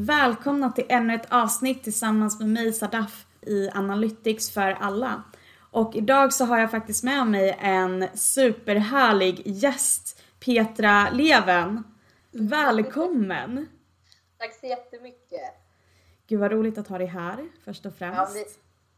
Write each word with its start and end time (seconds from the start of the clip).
Välkomna 0.00 0.72
till 0.72 0.86
ännu 0.88 1.14
ett 1.14 1.32
avsnitt 1.32 1.84
tillsammans 1.84 2.38
med 2.38 2.48
mig 2.48 2.72
Sadaf 2.72 3.26
i 3.40 3.70
Analytics 3.70 4.50
för 4.50 4.76
alla. 4.80 5.22
Och 5.72 5.96
idag 5.96 6.32
så 6.32 6.44
har 6.44 6.58
jag 6.58 6.70
faktiskt 6.70 7.04
med 7.04 7.26
mig 7.26 7.58
en 7.60 8.08
superhärlig 8.14 9.42
gäst, 9.44 10.22
Petra 10.44 11.10
Leven. 11.10 11.84
Välkommen! 12.30 13.68
Tack 14.38 14.54
så 14.60 14.66
jättemycket. 14.66 15.54
Gud 16.26 16.40
vad 16.40 16.52
roligt 16.52 16.78
att 16.78 16.88
ha 16.88 16.98
dig 16.98 17.06
här 17.06 17.48
först 17.64 17.86
och 17.86 17.94
främst. 17.94 18.36
Ja, 18.36 18.44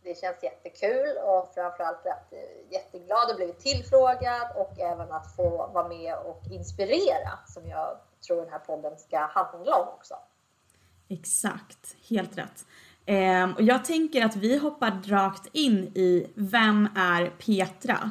det, 0.03 0.09
det 0.09 0.21
känns 0.21 0.43
jättekul 0.43 1.17
och 1.25 1.55
framförallt 1.55 2.07
att 2.07 2.33
eh, 2.33 2.73
jätteglad 2.73 3.31
att 3.31 3.37
bli 3.37 3.53
tillfrågad 3.53 4.57
och 4.57 4.81
även 4.81 5.13
att 5.13 5.37
få 5.37 5.71
vara 5.75 5.89
med 5.89 6.15
och 6.15 6.43
inspirera 6.51 7.39
som 7.47 7.69
jag 7.69 7.99
tror 8.27 8.43
den 8.43 8.51
här 8.51 8.59
podden 8.59 8.99
ska 8.99 9.19
handla 9.19 9.75
om 9.77 9.89
också. 9.89 10.15
Exakt, 11.11 11.97
helt 12.09 12.39
rätt. 12.39 12.67
Eh, 13.07 13.51
och 13.51 13.63
jag 13.63 13.85
tänker 13.85 14.25
att 14.25 14.37
vi 14.37 14.59
hoppar 14.59 15.03
rakt 15.07 15.49
in 15.53 15.93
i 15.95 16.33
Vem 16.35 16.89
är 16.97 17.31
Petra? 17.31 18.11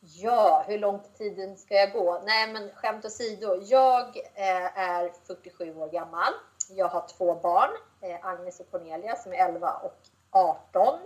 Ja, 0.00 0.64
hur 0.68 0.78
långt 0.78 1.18
tiden 1.18 1.56
ska 1.56 1.74
jag 1.74 1.92
gå? 1.92 2.22
Nej, 2.26 2.52
men 2.52 2.70
skämt 2.74 3.04
åsido. 3.04 3.62
Jag 3.62 4.16
eh, 4.34 4.78
är 4.78 5.12
47 5.26 5.74
år 5.74 5.88
gammal. 5.88 6.32
Jag 6.70 6.88
har 6.88 7.08
två 7.18 7.34
barn, 7.34 7.70
eh, 8.00 8.26
Agnes 8.26 8.60
och 8.60 8.70
Cornelia 8.70 9.16
som 9.16 9.32
är 9.32 9.48
11 9.48 9.72
och 9.72 9.98
18. 10.30 10.98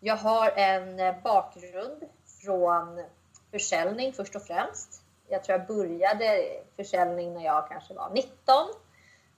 Jag 0.00 0.16
har 0.16 0.50
en 0.50 1.00
eh, 1.00 1.14
bakgrund 1.24 2.02
från 2.44 3.04
försäljning 3.50 4.12
först 4.12 4.36
och 4.36 4.42
främst. 4.42 5.02
Jag 5.28 5.44
tror 5.44 5.58
jag 5.58 5.66
började 5.66 6.44
försäljning 6.76 7.34
när 7.34 7.44
jag 7.44 7.68
kanske 7.68 7.94
var 7.94 8.10
19. 8.10 8.66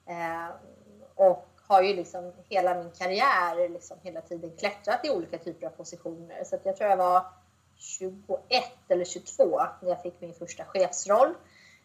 Eh, 0.09 0.49
och 1.15 1.47
har 1.69 1.83
ju 1.83 1.95
liksom 1.95 2.33
hela 2.49 2.75
min 2.75 2.91
karriär 2.91 3.69
liksom 3.69 3.97
hela 4.03 4.21
tiden 4.21 4.57
klättrat 4.59 5.05
i 5.05 5.11
olika 5.11 5.39
typer 5.39 5.67
av 5.67 5.71
positioner. 5.71 6.45
Så 6.45 6.59
jag 6.63 6.77
tror 6.77 6.91
jag 6.91 6.97
var 6.97 7.27
21 7.77 8.65
eller 8.89 9.05
22 9.05 9.61
när 9.83 9.89
jag 9.89 10.03
fick 10.03 10.21
min 10.21 10.35
första 10.35 10.65
chefsroll. 10.65 11.35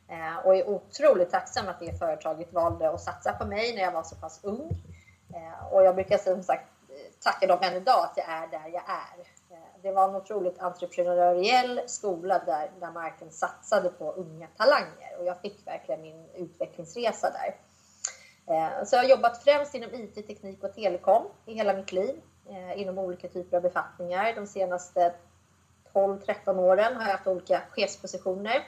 Eh, 0.08 0.46
och 0.46 0.56
är 0.56 0.70
otroligt 0.70 1.32
tacksam 1.32 1.68
att 1.68 1.80
det 1.80 2.00
företaget 2.00 2.54
valde 2.54 2.90
att 2.90 3.02
satsa 3.02 3.34
på 3.34 3.46
mig 3.46 3.76
när 3.76 3.82
jag 3.82 3.92
var 3.92 4.04
så 4.04 4.16
pass 4.16 4.40
ung. 4.44 4.70
Eh, 5.34 5.74
och 5.74 5.84
jag 5.84 5.96
brukar 5.96 6.18
som 6.18 6.44
sagt 6.44 6.70
eh, 6.90 7.24
tacka 7.24 7.48
dem 7.48 7.60
än 7.62 7.74
idag 7.74 8.04
att 8.04 8.18
jag 8.18 8.30
är 8.30 8.48
där 8.48 8.70
jag 8.74 8.84
är. 8.88 9.20
Eh, 9.50 9.82
det 9.82 9.92
var 9.92 10.10
en 10.10 10.16
otroligt 10.16 10.60
entreprenöriell 10.60 11.82
skola 11.86 12.40
där, 12.46 12.72
där 12.80 12.92
marken 12.92 13.32
satsade 13.32 13.90
på 13.90 14.12
unga 14.12 14.48
talanger 14.58 15.18
och 15.20 15.26
jag 15.26 15.42
fick 15.42 15.68
verkligen 15.68 16.02
min 16.02 16.26
utvecklingsresa 16.36 17.30
där. 17.30 17.56
Eh, 18.48 18.86
så 18.86 18.96
jag 18.96 19.04
har 19.04 19.10
jobbat 19.10 19.44
främst 19.44 19.76
inom 19.76 19.94
IT, 19.94 20.28
teknik 20.28 20.64
och 20.64 20.74
telekom 20.74 21.26
i 21.46 21.54
hela 21.54 21.74
mitt 21.74 21.92
liv 21.92 22.22
eh, 22.50 22.82
inom 22.82 22.98
olika 22.98 23.28
typer 23.28 23.58
av 23.58 23.64
befattningar. 23.64 24.36
De 24.36 24.48
senaste 24.48 25.14
12-13 25.94 26.60
åren 26.60 26.96
har 26.96 27.04
jag 27.04 27.12
haft 27.12 27.28
olika 27.28 27.62
chefspositioner 27.72 28.68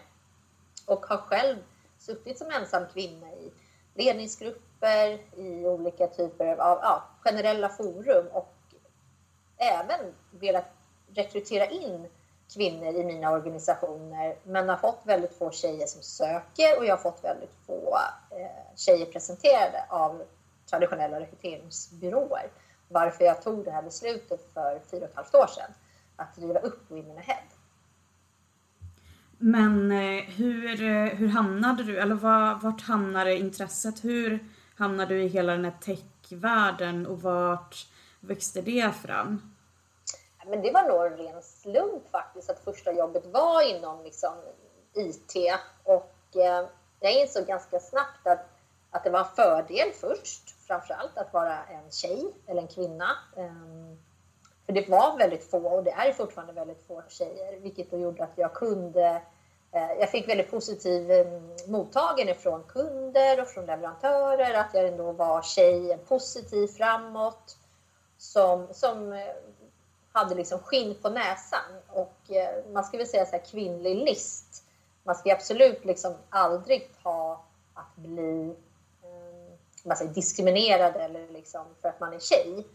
och 0.85 1.05
har 1.05 1.17
själv 1.17 1.57
suttit 1.97 2.37
som 2.37 2.51
ensam 2.51 2.83
kvinna 2.93 3.31
i 3.31 3.51
ledningsgrupper, 3.93 5.19
i 5.37 5.65
olika 5.65 6.07
typer 6.07 6.47
av 6.47 6.79
ja, 6.81 7.03
generella 7.23 7.69
forum 7.69 8.27
och 8.31 8.53
även 9.57 10.13
velat 10.31 10.65
rekrytera 11.13 11.65
in 11.65 12.07
kvinnor 12.53 12.95
i 12.95 13.03
mina 13.03 13.31
organisationer 13.31 14.35
men 14.43 14.69
har 14.69 14.77
fått 14.77 15.01
väldigt 15.03 15.37
få 15.37 15.51
tjejer 15.51 15.87
som 15.87 16.01
söker 16.01 16.77
och 16.77 16.85
jag 16.85 16.97
har 16.97 17.01
fått 17.11 17.23
väldigt 17.23 17.55
få 17.67 17.97
eh, 18.31 18.75
tjejer 18.75 19.05
presenterade 19.05 19.85
av 19.89 20.23
traditionella 20.69 21.19
rekryteringsbyråer. 21.19 22.51
Varför 22.87 23.25
jag 23.25 23.41
tog 23.41 23.65
det 23.65 23.71
här 23.71 23.81
beslutet 23.81 24.53
för 24.53 24.81
fyra 24.91 25.03
och 25.03 25.09
ett 25.09 25.15
halvt 25.15 25.35
år 25.35 25.47
sedan 25.47 25.71
att 26.15 26.35
driva 26.35 26.59
upp 26.59 26.91
Women 26.91 27.17
Ahead. 27.17 27.43
Men 29.37 29.91
eh, 29.91 30.23
hur, 30.23 30.83
eh, 30.83 31.05
hur 31.05 31.27
hamnade 31.27 31.83
du, 31.83 31.99
eller 31.99 32.15
var, 32.15 32.55
vart 32.55 32.81
hamnade 32.81 33.35
intresset? 33.35 34.03
Hur 34.03 34.39
hamnade 34.75 35.13
du 35.13 35.23
i 35.23 35.27
hela 35.27 35.51
den 35.51 35.65
här 35.65 35.77
techvärlden 35.81 37.07
och 37.07 37.21
vart 37.21 37.87
växte 38.19 38.61
det 38.61 38.91
fram? 38.95 39.54
Men 40.47 40.61
det 40.61 40.71
var 40.71 40.83
nog 40.83 41.05
en 41.05 41.17
ren 41.17 41.41
slump 41.41 42.09
faktiskt 42.11 42.49
att 42.49 42.59
första 42.59 42.91
jobbet 42.91 43.25
var 43.25 43.61
inom 43.61 44.03
liksom, 44.03 44.33
IT. 44.93 45.33
Och 45.83 46.35
eh, 46.35 46.65
jag 46.99 47.13
insåg 47.13 47.45
ganska 47.45 47.79
snabbt 47.79 48.27
att, 48.27 48.45
att 48.91 49.03
det 49.03 49.09
var 49.09 49.19
en 49.19 49.35
fördel 49.35 49.91
först, 49.93 50.49
framförallt 50.67 51.17
att 51.17 51.33
vara 51.33 51.57
en 51.63 51.91
tjej 51.91 52.33
eller 52.47 52.61
en 52.61 52.67
kvinna. 52.67 53.09
Eh, 53.37 53.95
för 54.65 54.73
det 54.73 54.89
var 54.89 55.17
väldigt 55.17 55.49
få, 55.49 55.69
och 55.69 55.83
det 55.83 55.91
är 55.91 56.13
fortfarande 56.13 56.53
väldigt 56.53 56.87
få 56.87 57.03
tjejer, 57.07 57.59
vilket 57.59 57.91
då 57.91 57.97
gjorde 57.97 58.23
att 58.23 58.37
jag 58.37 58.53
kunde 58.53 59.21
eh, 59.71 59.91
jag 59.99 60.09
fick 60.09 60.29
väldigt 60.29 60.51
positiv 60.51 61.11
um, 61.11 61.55
mottagande 61.67 62.35
från 62.35 62.63
kunder 62.63 63.41
och 63.41 63.47
från 63.47 63.65
leverantörer, 63.65 64.53
att 64.53 64.73
jag 64.73 64.87
ändå 64.87 65.11
var 65.11 65.41
tjej, 65.41 65.97
positiv 66.07 66.67
framåt, 66.67 67.57
som, 68.17 68.67
som 68.73 69.13
eh, 69.13 69.35
hade 70.15 70.35
liksom 70.35 70.59
skinn 70.59 70.95
på 71.01 71.09
näsan. 71.09 71.81
Och 71.87 72.31
eh, 72.31 72.65
man 72.73 72.83
ska 72.83 72.97
väl 72.97 73.07
säga 73.07 73.25
så 73.25 73.31
här 73.31 73.45
kvinnlig 73.45 73.95
list. 73.95 74.63
Man 75.03 75.15
ska 75.15 75.31
absolut 75.31 75.85
liksom 75.85 76.15
aldrig 76.29 76.89
ta 77.03 77.43
att 77.73 77.95
bli 77.95 78.55
eh, 79.03 79.53
man 79.83 79.97
säger, 79.97 80.13
diskriminerad 80.13 80.95
eller 80.95 81.27
liksom 81.27 81.65
för 81.81 81.89
att 81.89 81.99
man 81.99 82.13
är 82.13 82.19
tjej. 82.19 82.67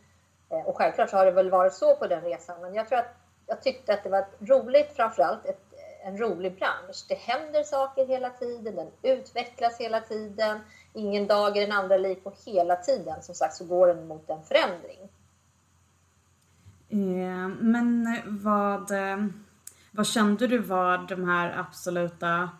Eh, 0.50 0.66
och 0.66 0.76
självklart 0.76 1.10
så 1.10 1.16
har 1.16 1.24
det 1.24 1.30
väl 1.30 1.50
varit 1.50 1.74
så 1.74 1.96
på 1.96 2.06
den 2.06 2.22
resan. 2.22 2.60
Men 2.60 2.74
jag 2.74 2.88
tror 2.88 2.98
att 2.98 3.14
jag 3.46 3.62
tyckte 3.62 3.94
att 3.94 4.02
det 4.02 4.10
var 4.10 4.26
roligt, 4.40 4.92
framförallt 4.96 5.46
ett, 5.46 5.64
en 6.02 6.18
rolig 6.18 6.58
bransch. 6.58 7.04
Det 7.08 7.14
händer 7.14 7.62
saker 7.62 8.06
hela 8.06 8.30
tiden, 8.30 8.76
den 8.76 8.90
utvecklas 9.02 9.80
hela 9.80 10.00
tiden. 10.00 10.60
Ingen 10.94 11.26
dag 11.26 11.56
är 11.56 11.60
den 11.60 11.72
andra 11.76 11.96
lik 11.96 12.20
och 12.24 12.34
hela 12.46 12.76
tiden 12.76 13.22
som 13.22 13.34
sagt 13.34 13.54
så 13.54 13.64
går 13.64 13.86
den 13.86 14.06
mot 14.06 14.30
en 14.30 14.42
förändring. 14.42 15.08
Eh, 16.90 17.48
men 17.60 18.18
vad, 18.26 18.90
vad 19.90 20.06
kände 20.06 20.46
du 20.46 20.58
var 20.58 20.98
de 21.08 21.28
här 21.28 21.58
absoluta, 21.58 22.50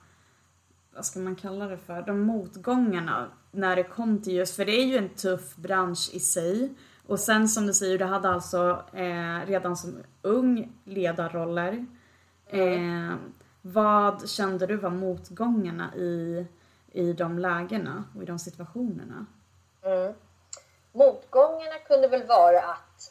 vad 0.95 1.07
ska 1.07 1.21
man 1.21 1.37
kalla 1.37 1.67
det 1.67 1.79
för, 1.79 2.03
de 2.03 2.21
motgångarna 2.21 3.29
när 3.51 3.77
det 3.77 3.83
kom 3.83 4.23
till 4.23 4.35
just, 4.35 4.57
för 4.57 4.65
det 4.65 4.73
är 4.73 4.85
ju 4.85 4.97
en 4.97 5.09
tuff 5.09 5.57
bransch 5.57 6.11
i 6.13 6.21
sig. 6.21 6.75
Och 7.07 7.21
sen 7.21 7.49
som 7.49 7.67
du 7.67 7.75
säger, 7.75 7.99
du 7.99 8.05
hade 8.05 8.29
alltså 8.29 8.85
eh, 8.93 9.47
redan 9.47 9.77
som 9.77 9.99
ung 10.23 10.73
ledarroller. 10.85 11.87
Eh, 12.47 13.15
vad 13.63 14.29
kände 14.29 14.67
du 14.67 14.77
var 14.77 14.91
motgångarna 14.91 15.95
i, 15.95 16.47
i 16.93 17.13
de 17.13 17.39
lägena 17.39 18.05
och 18.17 18.23
i 18.23 18.27
de 18.27 18.39
situationerna? 18.39 19.27
Mm. 19.83 20.15
Motgångarna 20.93 21.79
kunde 21.89 22.09
väl 22.09 22.27
vara 22.27 22.61
att 22.61 23.10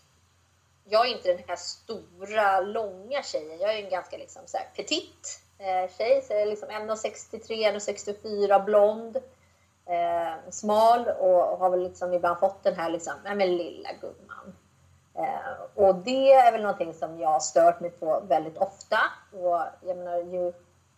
jag 0.89 1.07
är 1.07 1.11
inte 1.11 1.33
den 1.33 1.43
här 1.47 1.55
stora, 1.55 2.59
långa 2.59 3.23
tjejen. 3.23 3.59
Jag 3.59 3.73
är 3.73 3.83
en 3.83 3.89
ganska 3.89 4.17
liksom 4.17 4.41
så 4.45 4.57
här 4.57 4.67
petit 4.75 5.41
eh, 5.57 5.97
tjej. 5.97 6.21
Så 6.21 6.33
jag 6.33 6.41
är 6.41 6.45
liksom 6.45 6.69
1,63, 6.69 7.39
1,64, 7.47 8.65
blond, 8.65 9.17
eh, 9.85 10.49
smal 10.51 11.07
och, 11.07 11.53
och, 11.53 11.59
har 11.59 11.69
väl 11.69 11.83
liksom 11.83 12.13
ibland 12.13 12.39
fått 12.39 12.63
den 12.63 12.75
här 12.75 12.89
liksom, 12.89 13.13
nej 13.23 13.35
men 13.35 13.57
lilla 13.57 13.89
gumman. 14.01 14.55
Eh, 15.13 15.83
och 15.85 15.95
det 15.95 16.33
är 16.33 16.51
väl 16.51 16.61
någonting 16.61 16.93
som 16.93 17.19
jag 17.19 17.29
har 17.29 17.39
stört 17.39 17.79
mig 17.79 17.89
på 17.89 18.23
väldigt 18.27 18.57
ofta. 18.57 18.99
Och 19.31 19.61
jag 19.81 19.97
menar, 19.97 20.17
ju, 20.17 20.53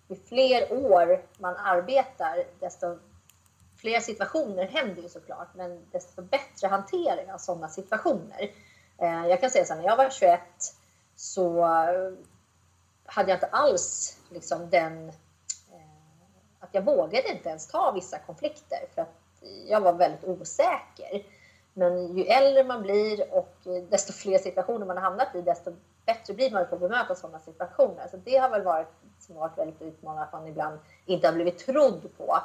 ju 0.07 0.15
fler 0.15 0.73
år 0.73 1.25
man 1.37 1.55
arbetar, 1.57 2.43
desto 2.59 2.97
fler 3.77 3.99
situationer 3.99 4.67
händer 4.67 5.01
ju 5.01 5.09
såklart, 5.09 5.47
men 5.55 5.85
desto 5.91 6.21
bättre 6.21 6.67
hanterar 6.67 7.23
jag 7.27 7.41
sådana 7.41 7.69
situationer. 7.69 8.51
Eh, 9.01 9.27
jag 9.27 9.41
kan 9.41 9.49
säga 9.49 9.65
så 9.65 9.73
här, 9.73 9.81
när 9.81 9.87
jag 9.87 9.97
var 9.97 10.09
21 10.09 10.41
så 11.15 11.59
eh, 11.59 12.11
hade 13.05 13.29
jag 13.29 13.37
inte 13.37 13.47
alls 13.47 14.17
liksom 14.29 14.69
den... 14.69 15.09
Eh, 15.09 15.85
att 16.59 16.69
jag 16.71 16.81
vågade 16.81 17.31
inte 17.31 17.49
ens 17.49 17.67
ta 17.67 17.91
vissa 17.91 18.19
konflikter 18.19 18.79
för 18.95 19.01
att 19.01 19.15
jag 19.67 19.81
var 19.81 19.93
väldigt 19.93 20.23
osäker. 20.23 21.25
Men 21.73 22.17
ju 22.17 22.23
äldre 22.23 22.63
man 22.63 22.81
blir 22.81 23.33
och 23.33 23.55
desto 23.89 24.13
fler 24.13 24.37
situationer 24.37 24.85
man 24.85 24.97
har 24.97 25.03
hamnat 25.03 25.35
i, 25.35 25.41
desto 25.41 25.75
bättre 26.05 26.33
blir 26.33 26.51
man 26.51 26.67
på 26.67 26.75
att 26.75 26.81
bemöta 26.81 27.15
sådana 27.15 27.39
situationer. 27.39 28.07
Så 28.11 28.17
det 28.17 28.37
har 28.37 28.49
väl 28.49 28.63
varit, 28.63 28.87
som 29.19 29.35
har 29.35 29.41
varit 29.49 29.57
väldigt 29.57 29.81
utmanande, 29.81 30.23
att 30.23 30.31
man 30.31 30.47
ibland 30.47 30.79
inte 31.05 31.27
har 31.27 31.33
blivit 31.33 31.57
trodd 31.57 32.09
på 32.17 32.39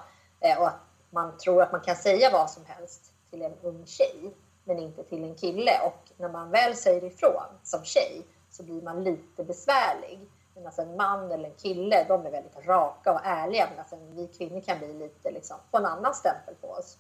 och 0.58 0.66
att 0.66 0.80
man 1.10 1.36
tror 1.36 1.62
att 1.62 1.72
man 1.72 1.80
kan 1.80 1.96
säga 1.96 2.30
vad 2.32 2.50
som 2.50 2.64
helst 2.64 3.12
till 3.30 3.42
en 3.42 3.54
ung 3.62 3.86
tjej 3.86 4.34
men 4.66 4.78
inte 4.78 5.04
till 5.04 5.24
en 5.24 5.34
kille. 5.34 5.70
Och 5.86 6.10
när 6.16 6.28
man 6.28 6.50
väl 6.50 6.74
säger 6.74 7.04
ifrån 7.04 7.46
som 7.62 7.84
tjej 7.84 8.22
så 8.50 8.62
blir 8.62 8.82
man 8.82 9.04
lite 9.04 9.44
besvärlig. 9.44 10.20
Men 10.54 10.66
alltså 10.66 10.82
en 10.82 10.96
man 10.96 11.32
eller 11.32 11.48
en 11.48 11.54
kille, 11.54 12.04
de 12.08 12.26
är 12.26 12.30
väldigt 12.30 12.66
raka 12.66 13.12
och 13.12 13.20
ärliga. 13.24 13.66
Men 13.70 13.78
alltså 13.78 13.96
vi 14.14 14.26
kvinnor 14.26 14.60
kan 14.60 14.78
bli 14.78 14.94
lite 14.94 15.30
liksom, 15.30 15.56
få 15.70 15.76
en 15.78 15.86
annan 15.86 16.14
stämpel 16.14 16.54
på 16.60 16.68
oss. 16.68 16.96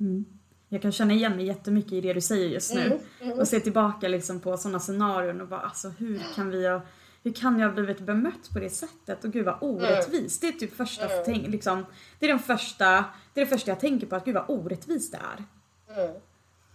Mm. 0.00 0.24
Jag 0.68 0.82
kan 0.82 0.92
känna 0.92 1.12
igen 1.12 1.36
mig 1.36 1.46
jättemycket 1.46 1.92
i 1.92 2.00
det 2.00 2.12
du 2.12 2.20
säger 2.20 2.48
just 2.48 2.74
nu. 2.74 2.86
Mm, 2.86 2.98
mm. 3.20 3.38
Och 3.38 3.48
se 3.48 3.60
tillbaka 3.60 4.08
liksom 4.08 4.40
på 4.40 4.56
sådana 4.56 4.80
scenarion 4.80 5.40
och 5.40 5.48
bara 5.48 5.60
alltså 5.60 5.88
hur 5.88 6.22
kan 6.34 6.50
vi 6.50 6.68
ha, 6.68 6.80
hur 7.22 7.32
kan 7.32 7.58
jag 7.58 7.68
ha 7.68 7.74
blivit 7.74 8.00
bemött 8.00 8.50
på 8.52 8.58
det 8.58 8.70
sättet? 8.70 9.24
Och 9.24 9.32
gud 9.32 9.44
vad 9.44 9.56
orättvist. 9.60 10.40
Det 10.40 10.48
är 10.48 10.52
typ 10.52 10.74
första, 10.76 11.04
Mm. 11.08 11.24
tänk, 11.24 11.48
liksom, 11.48 11.86
det 12.18 12.26
är 12.26 12.28
den 12.28 12.38
första, 12.38 13.04
det 13.34 13.40
är 13.40 13.44
det 13.44 13.50
första 13.50 13.70
jag 13.70 13.80
tänker 13.80 14.06
på 14.06 14.16
att 14.16 14.24
gud 14.24 14.34
vad 14.34 14.44
orättvist 14.48 15.12
det 15.12 15.18
är. 15.18 15.44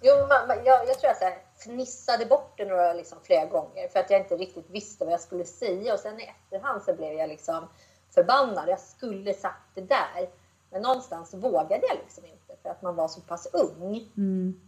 Jo, 0.01 0.27
man, 0.27 0.47
man, 0.47 0.65
jag, 0.65 0.87
jag 0.87 0.99
tror 0.99 1.09
jag 1.09 1.17
så 1.17 1.23
här, 1.23 1.37
fnissade 1.57 2.25
bort 2.25 2.53
det 2.57 2.65
några, 2.65 2.93
liksom, 2.93 3.17
flera 3.23 3.45
gånger 3.45 3.87
för 3.87 3.99
att 3.99 4.09
jag 4.09 4.21
inte 4.21 4.35
riktigt 4.35 4.69
visste 4.69 5.05
vad 5.05 5.13
jag 5.13 5.21
skulle 5.21 5.45
säga 5.45 5.93
och 5.93 5.99
sen 5.99 6.19
i 6.19 6.23
efterhand 6.23 6.83
så 6.83 6.93
blev 6.93 7.13
jag 7.13 7.29
liksom 7.29 7.67
förbannad. 8.13 8.69
Jag 8.69 8.79
skulle 8.79 9.33
sagt 9.33 9.75
det 9.75 9.81
där. 9.81 10.29
Men 10.69 10.81
någonstans 10.81 11.33
vågade 11.33 11.87
jag 11.87 11.97
liksom 11.97 12.25
inte 12.25 12.55
för 12.61 12.69
att 12.69 12.81
man 12.81 12.95
var 12.95 13.07
så 13.07 13.21
pass 13.21 13.47
ung. 13.53 14.11
Mm. 14.17 14.61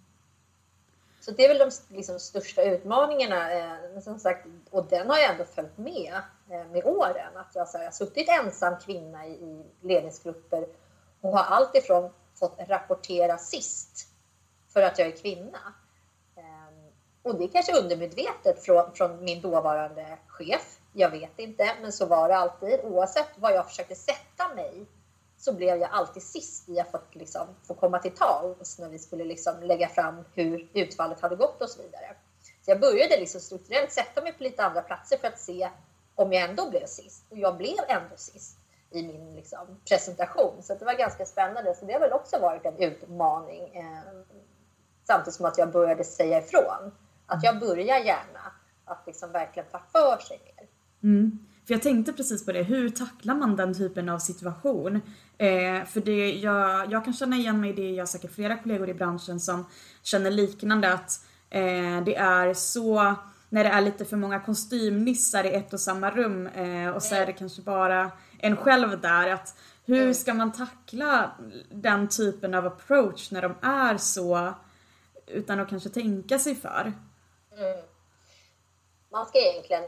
Så 1.22 1.32
det 1.32 1.46
är 1.46 1.48
väl 1.48 1.70
de 1.70 1.96
liksom, 1.96 2.20
största 2.20 2.64
utmaningarna. 2.64 3.54
Eh, 3.54 3.92
men 3.94 4.02
som 4.02 4.20
sagt, 4.20 4.48
och 4.70 4.86
den 4.86 5.10
har 5.10 5.18
jag 5.18 5.32
ändå 5.32 5.46
följt 5.46 5.78
med 5.78 6.14
eh, 6.50 6.66
med 6.66 6.86
åren. 6.86 7.38
Att 7.38 7.56
jag, 7.56 7.68
så 7.68 7.78
här, 7.78 7.84
jag 7.84 7.92
har 7.92 7.96
suttit 7.96 8.30
ensam 8.30 8.80
kvinna 8.80 9.28
i, 9.28 9.32
i 9.32 9.66
ledningsgrupper 9.82 10.68
och 11.22 11.32
har 11.32 11.44
alltifrån 11.44 12.10
fått 12.36 12.56
rapportera 12.68 13.38
sist 13.38 14.09
för 14.74 14.82
att 14.82 15.00
jag 15.00 15.08
är 15.08 15.12
kvinna. 15.12 15.74
Ehm, 16.36 16.92
och 17.24 17.36
det 17.36 17.44
är 17.44 17.48
kanske 17.48 17.80
undermedvetet 17.80 18.64
från, 18.66 18.94
från 18.94 19.24
min 19.24 19.42
dåvarande 19.42 20.18
chef. 20.28 20.80
Jag 20.94 21.10
vet 21.10 21.40
inte, 21.40 21.72
men 21.82 21.92
så 21.92 22.06
var 22.06 22.30
det 22.30 22.38
alltid. 22.38 22.80
Oavsett 22.84 23.30
vad 23.36 23.54
jag 23.54 23.68
försökte 23.68 23.96
sätta 23.96 24.56
mig 24.56 24.86
så 25.38 25.54
blev 25.54 25.80
jag 25.80 25.90
alltid 25.92 26.24
sist 26.24 26.70
i 26.70 26.80
att 26.80 26.92
få, 26.92 27.00
liksom, 27.12 27.48
få 27.68 27.74
komma 27.74 28.00
till 28.00 28.16
tals 28.16 28.80
när 28.80 28.90
vi 28.90 29.00
skulle 29.00 29.24
liksom 29.24 29.64
lägga 29.64 29.88
fram 29.88 30.24
hur 30.34 30.70
utfallet 30.74 31.22
hade 31.22 31.36
gått 31.36 31.62
och 31.62 31.70
så 31.70 31.82
vidare. 31.82 32.16
Så 32.62 32.72
jag 32.72 32.80
började 32.80 33.20
liksom 33.20 33.42
strukturellt 33.42 33.92
sätta 33.92 34.22
mig 34.22 34.34
på 34.34 34.44
lite 34.44 34.64
andra 34.64 34.82
platser 34.82 35.18
för 35.18 35.28
att 35.28 35.40
se 35.40 35.70
om 36.16 36.34
jag 36.34 36.50
ändå 36.50 36.70
blev 36.70 36.86
sist. 36.86 37.26
Och 37.30 37.38
jag 37.38 37.58
blev 37.58 37.78
ändå 37.88 38.16
sist 38.16 38.58
i 38.92 39.04
min 39.04 39.36
liksom, 39.36 39.80
presentation. 39.90 40.64
Så 40.64 40.76
det 40.76 40.86
var 40.86 40.94
ganska 40.94 41.26
spännande. 41.26 41.76
Så 41.76 41.86
det 41.86 41.94
har 41.94 42.00
väl 42.00 42.14
också 42.14 42.40
varit 42.40 42.66
en 42.66 42.78
utmaning. 42.78 43.76
Eh, 43.76 44.00
samtidigt 45.10 45.36
som 45.36 45.46
att 45.46 45.58
jag 45.58 45.72
började 45.72 46.04
säga 46.04 46.38
ifrån. 46.38 46.92
Att 47.26 47.44
jag 47.44 47.60
börjar 47.60 47.98
gärna 47.98 48.44
att 48.86 49.04
liksom 49.08 49.32
verkligen 49.32 49.70
ta 49.72 49.82
för 49.92 50.24
sig 50.24 50.40
mer. 50.46 50.68
Mm. 51.04 51.40
För 51.68 51.74
jag 51.74 51.82
tänkte 51.82 52.14
precis 52.14 52.46
på 52.46 52.52
det, 52.52 52.64
hur 52.64 52.90
tacklar 52.90 53.36
man 53.36 53.56
den 53.56 53.78
typen 53.78 54.10
av 54.10 54.20
situation? 54.20 54.96
Eh, 55.38 55.86
för 55.86 56.02
det, 56.02 56.32
jag, 56.32 56.92
jag 56.92 57.06
kan 57.06 57.14
känna 57.14 57.36
igen 57.36 57.62
mig 57.62 57.70
i 57.70 57.74
det, 57.74 57.90
jag 57.90 58.02
har 58.02 58.06
säkert 58.08 58.36
flera 58.36 58.58
kollegor 58.58 58.90
i 58.90 58.94
branschen 58.94 59.40
som 59.40 59.66
känner 60.04 60.32
liknande 60.32 60.94
att 60.94 61.26
eh, 61.50 62.04
det 62.06 62.16
är 62.16 62.54
så, 62.54 63.16
när 63.50 63.64
det 63.64 63.70
är 63.70 63.82
lite 63.82 64.06
för 64.06 64.18
många 64.18 64.40
kostymnissar 64.40 65.44
i 65.44 65.54
ett 65.54 65.74
och 65.74 65.80
samma 65.80 66.12
rum 66.12 66.48
eh, 66.48 66.90
och 66.90 67.04
så 67.04 67.16
är 67.16 67.26
det 67.26 67.34
kanske 67.34 67.62
bara 67.62 68.12
en 68.38 68.56
själv 68.56 69.02
där, 69.02 69.30
att 69.30 69.56
hur 69.86 70.14
ska 70.14 70.34
man 70.34 70.52
tackla 70.52 71.32
den 71.72 72.08
typen 72.08 72.54
av 72.54 72.66
approach 72.66 73.32
när 73.32 73.42
de 73.42 73.56
är 73.62 73.98
så 73.98 74.54
utan 75.30 75.60
att 75.60 75.70
kanske 75.70 75.90
tänka 75.90 76.40
sig 76.40 76.56
för? 76.56 76.94
Mm. 77.58 77.80
Man 79.10 79.26
ska 79.26 79.40
egentligen 79.40 79.84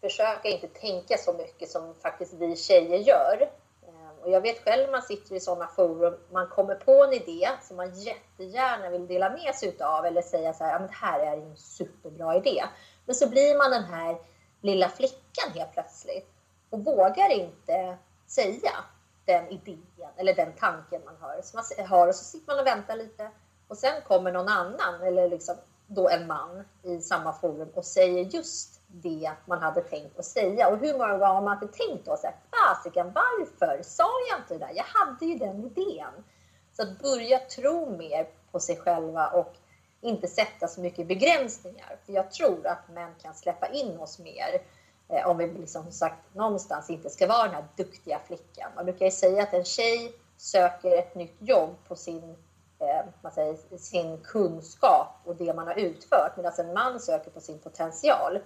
försöka 0.00 0.48
inte 0.48 0.68
tänka 0.68 1.16
så 1.18 1.32
mycket 1.32 1.70
som 1.70 1.94
faktiskt 1.94 2.34
vi 2.34 2.56
tjejer 2.56 2.98
gör. 2.98 3.50
Ehm, 3.88 4.18
och 4.22 4.30
jag 4.30 4.40
vet 4.40 4.64
själv 4.64 4.90
man 4.90 5.02
sitter 5.02 5.34
i 5.34 5.40
sådana 5.40 5.66
forum, 5.66 6.14
man 6.32 6.48
kommer 6.48 6.74
på 6.74 7.04
en 7.04 7.12
idé 7.12 7.48
som 7.62 7.76
man 7.76 7.94
jättegärna 7.94 8.90
vill 8.90 9.06
dela 9.06 9.30
med 9.30 9.54
sig 9.54 9.68
utav 9.68 10.04
eller 10.06 10.22
säga 10.22 10.52
så 10.52 10.64
här, 10.64 10.72
ja 10.72 10.78
men 10.78 10.88
det 10.88 10.94
här 10.94 11.20
är 11.20 11.36
en 11.36 11.56
superbra 11.56 12.36
idé. 12.36 12.64
Men 13.06 13.14
så 13.14 13.28
blir 13.28 13.58
man 13.58 13.70
den 13.70 13.84
här 13.84 14.18
lilla 14.60 14.88
flickan 14.88 15.52
helt 15.54 15.72
plötsligt 15.72 16.30
och 16.70 16.84
vågar 16.84 17.30
inte 17.30 17.98
säga 18.26 18.72
den 19.24 19.48
idén 19.48 20.10
eller 20.16 20.34
den 20.34 20.52
tanken 20.52 21.02
man 21.04 21.16
har. 21.20 21.40
Så 21.42 21.56
man 21.56 21.86
har 21.86 22.08
och 22.08 22.14
så 22.14 22.24
sitter 22.24 22.46
man 22.46 22.60
och 22.60 22.66
väntar 22.66 22.96
lite 22.96 23.30
och 23.68 23.76
sen 23.76 24.02
kommer 24.06 24.32
någon 24.32 24.48
annan 24.48 25.02
eller 25.02 25.28
liksom 25.28 25.56
då 25.86 26.08
en 26.08 26.26
man 26.26 26.64
i 26.82 27.00
samma 27.00 27.32
forum 27.32 27.68
och 27.74 27.84
säger 27.84 28.24
just 28.24 28.80
det 28.86 29.32
man 29.46 29.62
hade 29.62 29.80
tänkt 29.80 30.18
att 30.18 30.24
säga. 30.24 30.68
Och 30.68 30.78
hur 30.78 30.92
många 30.92 31.12
gånger 31.12 31.26
har 31.26 31.42
man 31.42 31.62
inte 31.62 31.76
tänkt 31.76 32.06
då 32.06 32.16
fasiken 32.50 33.12
varför 33.14 33.82
sa 33.82 34.08
jag 34.30 34.40
inte 34.40 34.54
det 34.54 34.66
där? 34.66 34.72
Jag 34.74 34.84
hade 34.84 35.26
ju 35.26 35.38
den 35.38 35.64
idén. 35.64 36.24
Så 36.72 36.82
att 36.82 36.98
börja 36.98 37.38
tro 37.38 37.96
mer 37.96 38.28
på 38.52 38.60
sig 38.60 38.76
själva 38.76 39.28
och 39.28 39.54
inte 40.00 40.28
sätta 40.28 40.68
så 40.68 40.80
mycket 40.80 41.06
begränsningar. 41.06 41.98
För 42.06 42.12
jag 42.12 42.30
tror 42.30 42.66
att 42.66 42.88
män 42.88 43.14
kan 43.22 43.34
släppa 43.34 43.68
in 43.68 43.98
oss 43.98 44.18
mer 44.18 44.62
eh, 45.08 45.26
om 45.26 45.38
vi 45.38 45.46
liksom 45.46 45.82
som 45.82 45.92
sagt 45.92 46.34
någonstans 46.34 46.90
inte 46.90 47.10
ska 47.10 47.26
vara 47.26 47.44
den 47.44 47.54
här 47.54 47.64
duktiga 47.76 48.20
flickan. 48.26 48.70
Man 48.76 48.84
brukar 48.84 49.04
ju 49.04 49.10
säga 49.10 49.42
att 49.42 49.54
en 49.54 49.64
tjej 49.64 50.12
söker 50.36 50.98
ett 50.98 51.14
nytt 51.14 51.36
jobb 51.38 51.76
på 51.88 51.96
sin 51.96 52.36
man 53.22 53.32
säger, 53.32 53.78
sin 53.78 54.18
kunskap 54.18 55.20
och 55.24 55.36
det 55.36 55.54
man 55.54 55.66
har 55.66 55.74
utfört 55.74 56.36
medan 56.36 56.52
en 56.58 56.72
man 56.72 57.00
söker 57.00 57.30
på 57.30 57.40
sin 57.40 57.58
potential. 57.58 58.38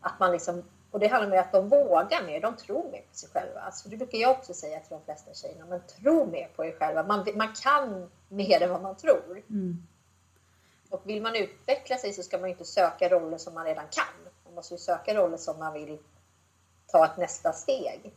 Att 0.00 0.20
man 0.20 0.32
liksom, 0.32 0.62
och 0.90 1.00
det 1.00 1.06
handlar 1.06 1.36
om 1.36 1.42
att 1.42 1.52
de 1.52 1.68
vågar 1.68 2.26
mer, 2.26 2.40
de 2.40 2.56
tror 2.56 2.90
mer 2.90 3.02
på 3.10 3.14
sig 3.14 3.28
själva. 3.32 3.70
Så 3.72 3.88
det 3.88 3.96
brukar 3.96 4.18
jag 4.18 4.30
också 4.30 4.54
säga 4.54 4.80
till 4.80 4.90
de 4.90 5.04
flesta 5.04 5.34
tjejerna, 5.34 5.66
men 5.66 5.80
tro 5.80 6.26
mer 6.26 6.48
på 6.56 6.64
er 6.64 6.72
själva. 6.78 7.02
Man, 7.02 7.26
man 7.34 7.52
kan 7.62 8.10
mer 8.28 8.62
än 8.62 8.70
vad 8.70 8.82
man 8.82 8.96
tror. 8.96 9.42
Mm. 9.50 9.86
Och 10.90 11.02
vill 11.04 11.22
man 11.22 11.36
utveckla 11.36 11.96
sig 11.96 12.12
så 12.12 12.22
ska 12.22 12.38
man 12.38 12.50
inte 12.50 12.64
söka 12.64 13.08
roller 13.08 13.38
som 13.38 13.54
man 13.54 13.64
redan 13.64 13.84
kan. 13.90 14.32
Man 14.44 14.54
måste 14.54 14.74
ju 14.74 14.78
söka 14.78 15.14
roller 15.14 15.36
som 15.36 15.58
man 15.58 15.72
vill 15.72 15.98
ta 16.86 17.04
ett 17.04 17.16
nästa 17.16 17.52
steg. 17.52 18.14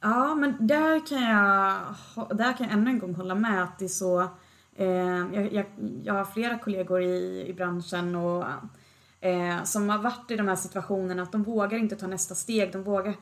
Ja, 0.00 0.34
men 0.34 0.66
där 0.66 1.06
kan 1.06 1.22
jag, 1.22 2.36
där 2.36 2.52
kan 2.56 2.66
jag 2.66 2.72
ännu 2.72 2.90
en 2.90 2.98
gång 2.98 3.14
hålla 3.14 3.34
med 3.34 3.62
att 3.62 3.78
det 3.78 3.84
är 3.84 3.88
så 3.88 4.20
eh, 4.20 4.28
jag, 4.84 5.52
jag, 5.52 5.66
jag 6.04 6.14
har 6.14 6.24
flera 6.24 6.58
kollegor 6.58 7.02
i, 7.02 7.46
i 7.48 7.52
branschen 7.52 8.16
och 8.16 8.44
eh, 9.20 9.64
som 9.64 9.88
har 9.88 9.98
varit 9.98 10.30
i 10.30 10.36
de 10.36 10.48
här 10.48 10.56
situationerna 10.56 11.22
att 11.22 11.32
de 11.32 11.42
vågar 11.42 11.78
inte 11.78 11.96
ta 11.96 12.06
nästa 12.06 12.34
steg. 12.34 12.72
De 12.72 12.82
vågar, 12.82 13.14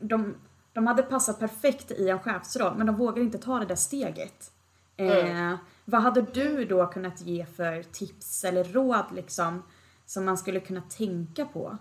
de, 0.00 0.34
de 0.72 0.86
hade 0.86 1.02
passat 1.02 1.38
perfekt 1.38 1.90
i 1.90 2.08
en 2.08 2.20
chefsroll 2.20 2.74
men 2.76 2.86
de 2.86 2.96
vågar 2.96 3.22
inte 3.22 3.38
ta 3.38 3.58
det 3.58 3.66
där 3.66 3.76
steget. 3.76 4.52
Eh, 4.96 5.54
Vad 5.84 6.02
hade 6.02 6.22
du 6.22 6.64
då 6.64 6.86
kunnat 6.86 7.20
ge 7.20 7.46
för 7.46 7.82
tips 7.82 8.44
eller 8.44 8.64
råd 8.64 9.04
liksom 9.14 9.62
som 10.06 10.24
man 10.24 10.38
skulle 10.38 10.60
kunna 10.60 10.82
tänka 10.82 11.44
på? 11.44 11.78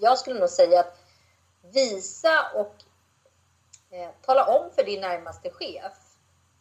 Jag 0.00 0.18
skulle 0.18 0.40
nog 0.40 0.48
säga 0.48 0.80
att 0.80 0.98
visa 1.74 2.30
och 2.54 2.76
eh, 3.90 4.10
tala 4.22 4.44
om 4.44 4.70
för 4.74 4.84
din 4.84 5.00
närmaste 5.00 5.50
chef 5.50 5.92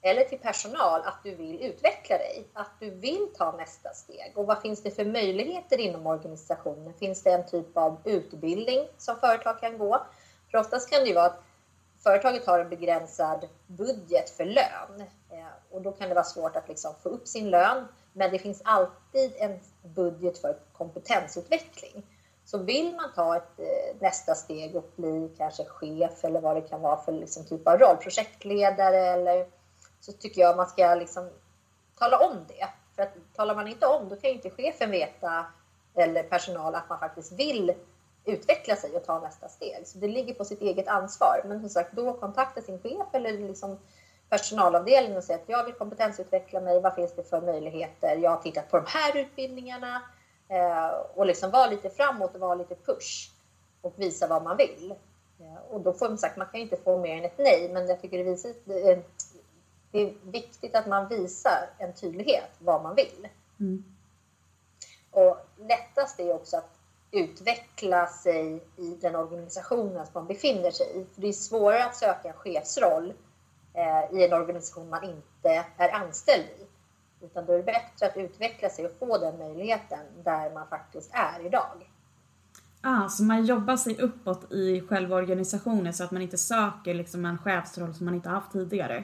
eller 0.02 0.24
till 0.24 0.40
personal 0.40 1.02
att 1.06 1.20
du 1.24 1.36
vill 1.36 1.62
utveckla 1.62 2.18
dig, 2.18 2.48
att 2.54 2.72
du 2.80 2.90
vill 2.90 3.28
ta 3.38 3.52
nästa 3.52 3.90
steg. 3.90 4.34
Och 4.36 4.46
vad 4.46 4.62
finns 4.62 4.84
det 4.84 4.92
för 4.92 5.06
möjligheter 5.06 5.80
inom 5.80 6.08
organisationen? 6.08 6.94
Finns 6.94 7.24
det 7.24 7.32
en 7.32 7.46
typ 7.46 7.78
av 7.78 7.98
utbildning 8.04 8.88
som 8.98 9.16
företag 9.16 9.60
kan 9.60 9.78
gå? 9.78 10.02
För 10.52 10.58
oftast 10.58 10.90
kan 10.90 11.00
det 11.00 11.08
ju 11.08 11.14
vara 11.14 11.26
att 11.26 11.44
företaget 12.04 12.46
har 12.46 12.60
en 12.60 12.70
begränsad 12.70 13.48
budget 13.68 14.30
för 14.30 14.46
lön 14.46 15.04
eh, 15.30 15.46
och 15.72 15.82
då 15.82 15.92
kan 15.92 16.10
det 16.10 16.16
vara 16.16 16.26
svårt 16.26 16.56
att 16.56 16.70
liksom 16.70 16.94
få 17.04 17.10
upp 17.10 17.28
sin 17.28 17.50
lön. 17.50 17.88
Men 18.14 18.32
det 18.32 18.40
finns 18.40 18.62
alltid 18.66 19.34
en 19.38 19.60
budget 19.84 20.38
för 20.38 20.58
kompetensutveckling. 20.74 22.04
Så 22.46 22.58
vill 22.58 22.96
man 22.96 23.14
ta 23.16 23.36
ett 23.38 23.60
eh, 23.60 23.96
nästa 24.00 24.36
steg 24.36 24.76
och 24.76 24.92
bli 24.96 25.36
kanske 25.38 25.66
chef 25.66 26.24
eller 26.24 26.42
vad 26.42 26.56
det 26.56 26.62
kan 26.62 26.82
vara 26.82 26.98
för 26.98 27.12
liksom, 27.12 27.46
typ 27.46 27.68
av 27.68 27.78
roll, 27.78 27.98
projektledare 27.98 28.98
eller 28.98 29.61
så 30.02 30.12
tycker 30.12 30.42
jag 30.42 30.58
man 30.58 30.68
ska 30.68 30.96
liksom 30.96 31.30
tala 31.98 32.20
om 32.20 32.46
det. 32.48 32.68
För 32.96 33.04
att 33.04 33.14
talar 33.36 33.56
man 33.56 33.68
inte 33.68 33.86
om, 33.86 34.10
då 34.10 34.16
kan 34.16 34.30
ju 34.30 34.36
inte 34.36 34.50
chefen 34.50 34.92
veta 34.92 35.46
eller 35.96 36.24
personal 36.24 36.76
att 36.76 36.90
man 36.90 37.00
faktiskt 37.00 37.32
vill 37.32 37.74
utveckla 38.26 38.76
sig 38.76 38.96
och 38.96 39.06
ta 39.06 39.20
nästa 39.20 39.48
steg. 39.48 39.88
Så 39.88 39.98
det 39.98 40.08
ligger 40.08 40.34
på 40.34 40.46
sitt 40.46 40.62
eget 40.62 40.88
ansvar. 40.88 41.42
Men 41.46 41.60
som 41.60 41.70
sagt, 41.70 41.94
då 41.94 42.14
kontakta 42.14 42.62
sin 42.62 42.80
chef 42.80 43.08
eller 43.14 43.32
liksom 43.32 43.80
personalavdelningen 44.30 45.18
och 45.18 45.24
säga 45.24 45.40
att 45.40 45.50
jag 45.50 45.66
vill 45.66 45.74
kompetensutveckla 45.74 46.62
mig. 46.62 46.82
Vad 46.82 46.96
finns 46.96 47.16
det 47.16 47.24
för 47.24 47.42
möjligheter? 47.42 48.16
Jag 48.16 48.32
har 48.32 48.38
tittat 48.38 48.70
på 48.72 48.78
de 48.78 48.86
här 48.88 49.18
utbildningarna 49.18 50.02
eh, 50.48 50.88
och 51.16 51.26
liksom 51.26 51.52
vara 51.52 51.68
lite 51.68 51.90
framåt 51.90 52.34
och 52.36 52.42
vara 52.42 52.56
lite 52.56 52.76
push 52.76 53.32
och 53.82 53.94
visa 53.96 54.28
vad 54.28 54.44
man 54.44 54.58
vill. 54.58 54.96
Eh, 55.40 55.74
och 55.74 55.82
då 55.82 55.94
får 55.94 56.10
man 56.10 56.18
sagt, 56.18 56.38
man 56.38 56.48
kan 56.48 56.60
inte 56.60 56.78
få 56.78 56.98
mer 56.98 57.18
än 57.18 57.26
ett 57.26 57.38
nej, 57.38 57.70
men 57.74 57.88
jag 57.88 58.02
tycker 58.02 58.18
det 58.18 58.24
visar 58.24 58.50
eh, 58.50 59.00
det 59.92 60.00
är 60.00 60.14
viktigt 60.24 60.76
att 60.76 60.88
man 60.88 61.08
visar 61.08 61.70
en 61.78 61.94
tydlighet 61.94 62.52
vad 62.60 62.84
man 62.84 62.96
vill. 62.96 63.28
Mm. 63.60 63.84
Och 65.12 65.38
lättast 65.58 66.20
är 66.20 66.34
också 66.34 66.58
att 66.58 66.78
utveckla 67.12 68.08
sig 68.08 68.64
i 68.78 68.98
den 69.02 69.16
organisationen 69.16 70.06
som 70.06 70.12
man 70.14 70.28
befinner 70.28 70.72
sig 70.72 70.88
i. 70.96 71.06
För 71.14 71.22
det 71.22 71.28
är 71.28 71.34
svårare 71.34 71.86
att 71.86 71.96
söka 71.96 72.28
en 72.28 72.34
chefsroll 72.34 73.14
eh, 73.74 74.18
i 74.18 74.26
en 74.26 74.34
organisation 74.34 74.90
man 74.90 75.04
inte 75.04 75.66
är 75.78 75.90
anställd 75.90 76.46
i. 76.60 76.66
Utan 77.26 77.46
då 77.46 77.54
är 77.54 77.58
det 77.58 77.64
bättre 77.64 78.06
att 78.06 78.18
utveckla 78.18 78.70
sig 78.70 78.86
och 78.86 78.92
få 79.00 79.18
den 79.18 79.38
möjligheten 79.38 80.00
där 80.24 80.54
man 80.54 80.68
faktiskt 80.68 81.10
är 81.14 81.46
idag. 81.46 81.92
Ah, 82.82 83.10
så 83.10 83.24
man 83.24 83.46
jobbar 83.46 83.78
sig 83.78 83.98
uppåt 83.98 84.52
i 84.52 84.82
själva 84.82 85.16
organisationen 85.16 85.94
så 85.94 86.04
att 86.04 86.12
man 86.12 86.22
inte 86.22 86.38
söker 86.38 86.94
liksom 86.94 87.26
en 87.26 87.38
chefsroll 87.38 87.94
som 87.94 88.06
man 88.06 88.16
inte 88.16 88.30
haft 88.30 88.52
tidigare? 88.52 89.04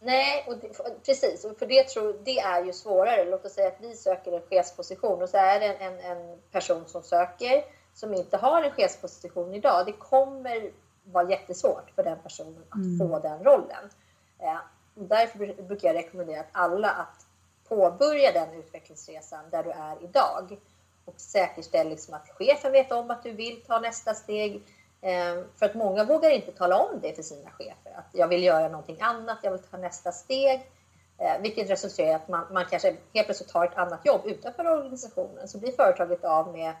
Nej, 0.00 0.44
och 0.48 0.56
det, 0.56 0.68
precis. 1.06 1.44
Och 1.44 1.58
för 1.58 1.66
det, 1.66 1.88
tror, 1.88 2.16
det 2.24 2.38
är 2.38 2.64
ju 2.64 2.72
svårare. 2.72 3.24
Låt 3.24 3.44
oss 3.44 3.52
säga 3.52 3.68
att 3.68 3.80
vi 3.80 3.96
söker 3.96 4.32
en 4.32 4.42
chefsposition 4.42 5.22
och 5.22 5.28
så 5.28 5.36
är 5.36 5.60
det 5.60 5.66
en, 5.66 5.92
en, 5.92 6.18
en 6.18 6.38
person 6.52 6.84
som 6.86 7.02
söker 7.02 7.64
som 7.94 8.14
inte 8.14 8.36
har 8.36 8.62
en 8.62 8.70
chefsposition 8.70 9.54
idag. 9.54 9.86
Det 9.86 9.92
kommer 9.92 10.70
vara 11.04 11.30
jättesvårt 11.30 11.90
för 11.94 12.02
den 12.02 12.18
personen 12.22 12.64
att 12.68 12.76
mm. 12.76 12.98
få 12.98 13.18
den 13.18 13.44
rollen. 13.44 13.90
Eh, 14.38 14.58
därför 14.94 15.62
brukar 15.62 15.88
jag 15.88 15.96
rekommendera 15.96 16.40
att 16.40 16.48
alla 16.52 16.90
att 16.90 17.26
påbörja 17.68 18.32
den 18.32 18.54
utvecklingsresan 18.54 19.44
där 19.50 19.62
du 19.62 19.70
är 19.70 20.04
idag 20.04 20.58
och 21.04 21.20
säkerställ 21.20 21.88
liksom 21.88 22.14
att 22.14 22.28
chefen 22.28 22.72
vet 22.72 22.92
om 22.92 23.10
att 23.10 23.22
du 23.22 23.32
vill 23.32 23.62
ta 23.62 23.80
nästa 23.80 24.14
steg. 24.14 24.62
Eh, 25.00 25.44
för 25.56 25.66
att 25.66 25.74
många 25.74 26.04
vågar 26.04 26.30
inte 26.30 26.52
tala 26.52 26.76
om 26.78 27.00
det 27.00 27.14
för 27.14 27.22
sina 27.22 27.50
chefer, 27.50 27.92
att 27.94 28.08
jag 28.12 28.28
vill 28.28 28.42
göra 28.42 28.68
någonting 28.68 29.00
annat, 29.00 29.38
jag 29.42 29.50
vill 29.50 29.62
ta 29.62 29.76
nästa 29.76 30.12
steg. 30.12 30.70
Eh, 31.18 31.40
vilket 31.40 31.70
resulterar 31.70 32.08
i 32.08 32.14
att 32.14 32.28
man, 32.28 32.46
man 32.52 32.64
kanske 32.70 32.96
helt 33.14 33.26
plötsligt 33.26 33.50
tar 33.50 33.64
ett 33.64 33.76
annat 33.76 34.06
jobb 34.06 34.20
utanför 34.24 34.66
organisationen, 34.66 35.48
så 35.48 35.58
blir 35.58 35.72
företaget 35.72 36.24
av 36.24 36.52
med, 36.52 36.74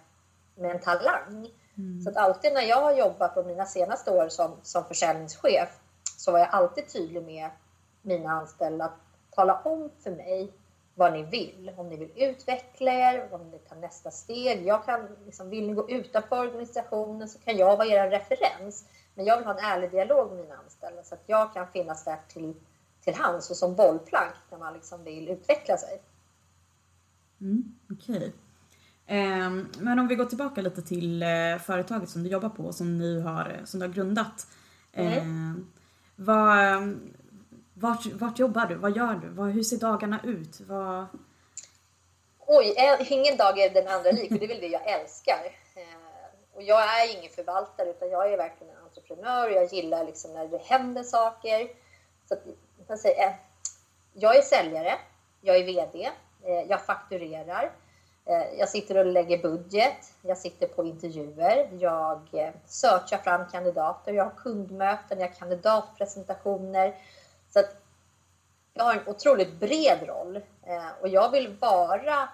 med 0.54 0.70
en 0.70 0.80
talang. 0.80 1.50
Mm. 1.76 2.00
Så 2.00 2.10
att 2.10 2.16
alltid 2.16 2.52
när 2.52 2.62
jag 2.62 2.80
har 2.80 2.92
jobbat 2.92 3.34
på 3.34 3.42
mina 3.42 3.64
senaste 3.66 4.10
år 4.10 4.28
som, 4.28 4.56
som 4.62 4.84
försäljningschef 4.84 5.68
så 6.16 6.32
var 6.32 6.38
jag 6.38 6.48
alltid 6.50 6.92
tydlig 6.92 7.22
med 7.22 7.50
mina 8.02 8.30
anställda 8.30 8.84
att 8.84 8.96
tala 9.30 9.60
om 9.64 9.90
för 10.02 10.10
mig 10.10 10.52
vad 10.98 11.12
ni 11.12 11.22
vill. 11.22 11.72
Om 11.76 11.88
ni 11.88 11.96
vill 11.96 12.10
utveckla 12.16 12.92
er, 12.92 13.28
om 13.34 13.40
ni 13.44 13.50
vill 13.50 13.68
ta 13.68 13.74
nästa 13.74 14.10
steg. 14.10 14.66
Jag 14.66 14.84
kan, 14.84 15.08
liksom, 15.26 15.50
vill 15.50 15.66
ni 15.66 15.74
gå 15.74 15.90
utanför 15.90 16.38
organisationen 16.38 17.28
så 17.28 17.38
kan 17.38 17.56
jag 17.56 17.76
vara 17.76 17.88
er 17.88 18.10
referens. 18.10 18.84
Men 19.14 19.26
jag 19.26 19.36
vill 19.36 19.46
ha 19.46 19.58
en 19.58 19.64
ärlig 19.64 19.90
dialog 19.90 20.30
med 20.30 20.40
mina 20.40 20.56
anställda 20.56 21.02
så 21.02 21.14
att 21.14 21.22
jag 21.26 21.54
kan 21.54 21.66
finnas 21.68 22.04
där 22.04 22.18
till, 22.28 22.54
till 23.04 23.14
hands 23.14 23.50
och 23.50 23.56
som 23.56 23.74
bollplank 23.74 24.34
när 24.50 24.58
man 24.58 24.74
liksom 24.74 25.04
vill 25.04 25.28
utveckla 25.28 25.76
sig. 25.76 26.02
Mm. 27.40 27.74
Okay. 27.90 28.32
Eh, 29.06 29.50
men 29.78 29.98
om 29.98 30.08
vi 30.08 30.14
går 30.14 30.24
tillbaka 30.24 30.60
lite 30.60 30.82
till 30.82 31.22
eh, 31.22 31.58
företaget 31.66 32.10
som 32.10 32.22
du 32.22 32.28
jobbar 32.28 32.48
på 32.48 32.72
som, 32.72 32.98
ni 32.98 33.20
har, 33.20 33.60
som 33.64 33.80
du 33.80 33.86
har 33.86 33.94
grundat. 33.94 34.46
Eh, 34.92 35.16
mm. 35.18 35.66
vad, 36.16 36.98
vart, 37.80 38.06
vart 38.06 38.38
jobbar 38.38 38.66
du? 38.66 38.74
Vad 38.74 38.96
gör 38.96 39.14
du? 39.14 39.28
Vad, 39.28 39.50
hur 39.50 39.62
ser 39.62 39.76
dagarna 39.76 40.20
ut? 40.24 40.60
Vad... 40.60 41.06
Oj, 42.46 42.74
eh, 42.76 43.12
ingen 43.12 43.36
dag 43.36 43.58
är 43.58 43.70
den 43.70 43.88
andra 43.88 44.10
lik 44.10 44.30
och 44.30 44.38
det 44.38 44.44
är 44.44 44.48
väl 44.48 44.60
det 44.60 44.66
jag 44.66 44.86
älskar. 44.86 45.52
Eh, 45.74 45.82
och 46.54 46.62
jag 46.62 46.80
är 46.80 47.18
ingen 47.18 47.30
förvaltare 47.30 47.90
utan 47.90 48.10
jag 48.10 48.32
är 48.32 48.36
verkligen 48.36 48.76
en 48.76 48.82
entreprenör 48.82 49.46
och 49.46 49.52
jag 49.52 49.72
gillar 49.72 50.04
liksom 50.04 50.32
när 50.32 50.48
det 50.48 50.62
händer 50.62 51.02
saker. 51.02 51.68
Så 52.28 52.34
att, 52.34 52.42
jag, 52.88 52.98
säger, 52.98 53.36
jag 54.12 54.36
är 54.36 54.42
säljare, 54.42 54.94
jag 55.40 55.56
är 55.56 55.64
VD, 55.64 56.10
eh, 56.44 56.70
jag 56.70 56.86
fakturerar, 56.86 57.72
jag 58.58 58.68
sitter 58.68 58.98
och 58.98 59.06
lägger 59.06 59.38
budget, 59.38 60.14
jag 60.22 60.38
sitter 60.38 60.66
på 60.66 60.84
intervjuer, 60.84 61.68
jag 61.80 62.52
searchar 62.66 63.18
fram 63.18 63.48
kandidater, 63.52 64.12
jag 64.12 64.24
har 64.24 64.30
kundmöten, 64.30 65.20
jag 65.20 65.28
har 65.28 65.34
kandidatpresentationer, 65.34 66.94
så 67.58 67.64
att 67.64 67.76
jag 68.74 68.84
har 68.84 68.94
en 68.94 69.08
otroligt 69.08 69.60
bred 69.60 70.08
roll 70.08 70.36
eh, 70.66 70.88
och 71.00 71.08
jag 71.08 71.30
vill 71.30 71.56
vara 71.60 72.28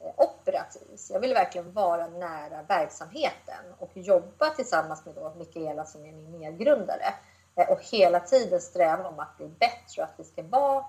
eh, 0.00 0.12
operativ. 0.16 0.96
Så 0.96 1.12
jag 1.12 1.20
vill 1.20 1.34
verkligen 1.34 1.72
vara 1.72 2.06
nära 2.06 2.62
verksamheten 2.62 3.64
och 3.78 3.90
jobba 3.94 4.50
tillsammans 4.50 5.04
med 5.06 5.14
då 5.14 5.34
Mikaela 5.38 5.84
som 5.84 6.04
är 6.04 6.12
min 6.12 6.38
medgrundare 6.38 7.14
eh, 7.56 7.70
och 7.70 7.80
hela 7.92 8.20
tiden 8.20 8.60
sträva 8.60 9.08
om 9.08 9.18
att 9.20 9.36
bli 9.36 9.48
bättre 9.48 10.02
och 10.02 10.04
att 10.04 10.14
vi 10.16 10.24
ska 10.24 10.42
vara 10.42 10.84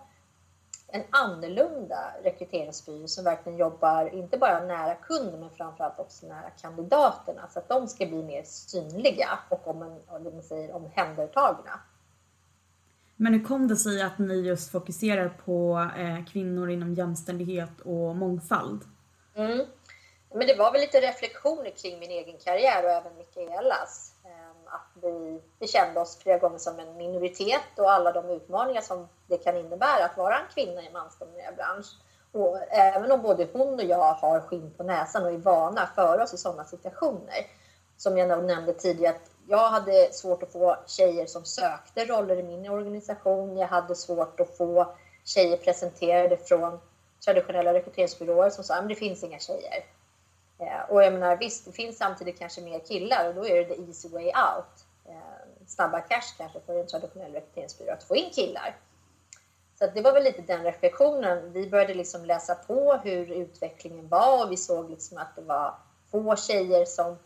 en 0.88 1.04
annorlunda 1.10 2.14
rekryteringsbyrå 2.24 3.08
som 3.08 3.24
verkligen 3.24 3.58
jobbar 3.58 4.16
inte 4.16 4.38
bara 4.38 4.60
nära 4.60 4.96
kunden 4.96 5.40
men 5.40 5.50
framförallt 5.50 6.00
också 6.00 6.26
nära 6.28 6.50
kandidaterna 6.62 7.48
så 7.50 7.60
att 7.60 7.70
de 7.70 7.88
ska 7.88 8.06
bli 8.06 8.24
mer 8.24 8.44
synliga 8.44 9.40
och 9.50 9.68
om 9.68 9.82
en, 9.82 10.02
om 10.08 10.24
man 10.24 10.44
säger, 10.44 10.76
omhändertagna. 10.76 11.80
Men 13.24 13.34
hur 13.34 13.44
kom 13.44 13.68
det 13.68 13.76
sig 13.76 14.02
att 14.02 14.20
ni 14.20 14.34
just 14.34 14.72
fokuserar 14.72 15.30
på 15.46 15.90
eh, 15.98 16.26
kvinnor 16.26 16.70
inom 16.70 16.94
jämställdhet 16.94 17.82
och 17.82 18.16
mångfald? 18.16 18.82
Mm. 19.36 19.66
Men 20.34 20.48
det 20.48 20.56
var 20.56 20.72
väl 20.72 20.82
lite 20.82 21.02
reflektioner 21.02 21.70
kring 21.70 22.00
min 22.00 22.12
egen 22.12 22.38
karriär 22.38 22.84
och 22.84 22.90
även 22.90 23.18
Mikaelas. 23.18 24.14
Eh, 24.26 24.74
att 24.74 25.04
vi, 25.04 25.42
vi 25.60 25.68
kände 25.68 26.00
oss 26.00 26.18
flera 26.18 26.38
gånger 26.38 26.58
som 26.58 26.80
en 26.80 26.98
minoritet 26.98 27.78
och 27.78 27.92
alla 27.92 28.12
de 28.12 28.30
utmaningar 28.30 28.82
som 28.82 29.08
det 29.28 29.38
kan 29.38 29.58
innebära 29.58 30.06
att 30.06 30.18
vara 30.18 30.36
en 30.38 30.54
kvinna 30.54 30.82
i 30.82 30.88
en 30.88 30.94
mansdominerad 30.94 31.56
bransch. 31.56 31.88
Och 32.32 32.58
även 32.72 33.12
om 33.12 33.22
både 33.22 33.48
hon 33.54 33.74
och 33.74 33.86
jag 33.86 34.14
har 34.14 34.40
skinn 34.40 34.74
på 34.78 34.84
näsan 34.84 35.24
och 35.24 35.32
är 35.32 35.38
vana 35.38 35.90
för 35.96 36.22
oss 36.22 36.34
i 36.34 36.38
sådana 36.38 36.66
situationer. 36.66 37.46
Som 37.98 38.18
jag 38.18 38.46
nämnde 38.46 38.74
tidigare, 38.74 39.16
att 39.16 39.32
jag 39.48 39.70
hade 39.70 40.14
svårt 40.14 40.44
att 40.44 40.52
få 40.52 40.78
tjejer 40.88 41.26
som 41.26 41.46
sökte 41.46 42.06
roller 42.06 42.36
i 42.36 42.44
min 42.44 42.70
organisation. 42.70 43.58
Jag 43.58 43.68
hade 43.68 43.96
svårt 43.96 44.40
att 44.40 44.58
få 44.58 44.96
tjejer 45.24 45.58
presenterade 45.58 46.38
från 46.38 46.80
traditionella 47.26 47.74
rekryteringsbyråer 47.74 48.50
som 48.50 48.64
sa 48.64 48.76
att 48.76 48.90
det 48.90 48.96
finns 48.96 49.24
inga 49.24 49.40
tjejer. 49.40 49.86
Eh, 50.60 50.90
och 50.90 51.04
jag 51.04 51.14
menar 51.14 51.38
visst, 51.38 51.66
det 51.66 51.72
finns 51.72 51.98
samtidigt 51.98 52.40
kanske 52.40 52.62
mer 52.62 52.80
killar 52.80 53.28
och 53.28 53.36
då 53.36 53.48
är 53.48 53.56
det 53.56 53.76
the 53.76 53.82
easy 53.82 54.10
way 54.10 54.26
out. 54.26 54.86
Eh, 55.06 55.68
snabba 55.68 56.00
cash 56.00 56.38
kanske 56.38 56.60
för 56.60 56.80
en 56.80 56.88
traditionell 56.88 57.34
rekryteringsbyrå 57.34 57.94
att 57.94 58.04
få 58.04 58.16
in 58.16 58.30
killar. 58.30 58.76
Så 59.80 59.88
det 59.88 60.02
var 60.02 60.14
väl 60.14 60.24
lite 60.24 60.42
den 60.42 60.64
reflektionen. 60.64 61.54
Vi 61.54 61.70
började 61.70 61.94
liksom 61.94 62.26
läsa 62.26 62.56
på 62.56 62.94
hur 63.04 63.32
utvecklingen 63.32 64.08
var 64.08 64.46
och 64.46 64.52
vi 64.52 64.58
såg 64.58 64.90
liksom 64.90 65.18
att 65.18 65.36
det 65.36 65.42
var 65.42 65.76
få 66.12 66.36
tjejer 66.36 66.86
som 66.86 67.18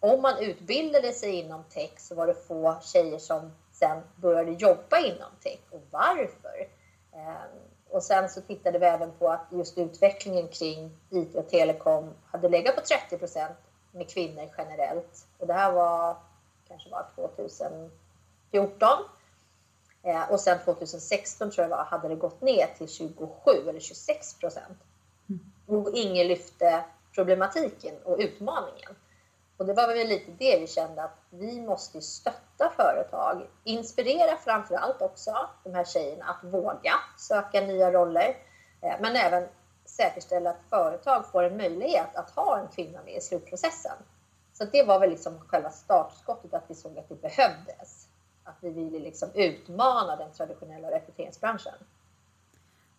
om 0.00 0.22
man 0.22 0.38
utbildade 0.38 1.12
sig 1.12 1.34
inom 1.34 1.64
tech 1.64 1.90
så 1.96 2.14
var 2.14 2.26
det 2.26 2.34
få 2.34 2.76
tjejer 2.82 3.18
som 3.18 3.52
sen 3.72 4.02
började 4.16 4.50
jobba 4.50 4.98
inom 4.98 5.30
tech. 5.42 5.58
Och 5.70 5.82
varför? 5.90 6.68
Ehm, 7.12 7.60
och 7.90 8.02
sen 8.02 8.28
så 8.28 8.40
tittade 8.40 8.78
vi 8.78 8.86
även 8.86 9.12
på 9.12 9.28
att 9.28 9.46
just 9.50 9.78
utvecklingen 9.78 10.48
kring 10.48 10.90
IT 11.10 11.34
och 11.34 11.48
telekom 11.48 12.14
hade 12.26 12.48
legat 12.48 12.74
på 12.74 12.80
30 12.80 13.18
procent 13.18 13.58
med 13.92 14.10
kvinnor 14.10 14.48
generellt. 14.58 15.26
Och 15.38 15.46
det 15.46 15.52
här 15.54 15.72
var 15.72 16.16
kanske 16.68 16.90
var 16.90 17.06
2014. 17.14 18.88
Ehm, 20.02 20.22
och 20.30 20.40
sen 20.40 20.58
2016 20.64 21.50
tror 21.50 21.62
jag 21.62 21.76
var, 21.76 21.84
hade 21.84 22.08
det 22.08 22.16
gått 22.16 22.40
ner 22.40 22.66
till 22.78 22.88
27 22.88 23.28
eller 23.68 23.80
26 23.80 24.38
procent. 24.38 24.78
Mm. 25.28 25.40
Och 25.66 25.90
ingen 25.94 26.28
lyfte 26.28 26.84
problematiken 27.14 27.94
och 28.04 28.16
utmaningen. 28.18 28.94
Och 29.60 29.66
det 29.66 29.72
var 29.72 29.88
väl 29.88 30.08
lite 30.08 30.30
det 30.38 30.60
vi 30.60 30.66
kände 30.66 31.02
att 31.02 31.18
vi 31.30 31.60
måste 31.60 32.00
stötta 32.00 32.72
företag, 32.76 33.46
inspirera 33.64 34.36
framför 34.36 34.74
allt 34.74 35.02
också 35.02 35.48
de 35.64 35.74
här 35.74 35.84
tjejerna 35.84 36.24
att 36.24 36.44
våga 36.44 36.92
söka 37.18 37.60
nya 37.60 37.92
roller, 37.92 38.36
eh, 38.80 38.94
men 39.00 39.16
även 39.16 39.48
säkerställa 39.84 40.50
att 40.50 40.62
företag 40.70 41.26
får 41.26 41.42
en 41.42 41.56
möjlighet 41.56 42.16
att 42.16 42.30
ha 42.30 42.58
en 42.58 42.68
kvinna 42.68 42.98
med 43.04 43.16
i 43.16 43.20
slutprocessen. 43.20 43.96
Så 44.52 44.64
det 44.64 44.82
var 44.82 45.00
väl 45.00 45.10
liksom 45.10 45.40
själva 45.46 45.70
startskottet 45.70 46.54
att 46.54 46.64
vi 46.68 46.74
såg 46.74 46.98
att 46.98 47.08
det 47.08 47.22
behövdes. 47.22 48.08
Att 48.44 48.56
vi 48.60 48.70
ville 48.70 48.98
liksom 48.98 49.28
utmana 49.34 50.16
den 50.16 50.32
traditionella 50.32 50.90
rekryteringsbranschen. 50.90 51.74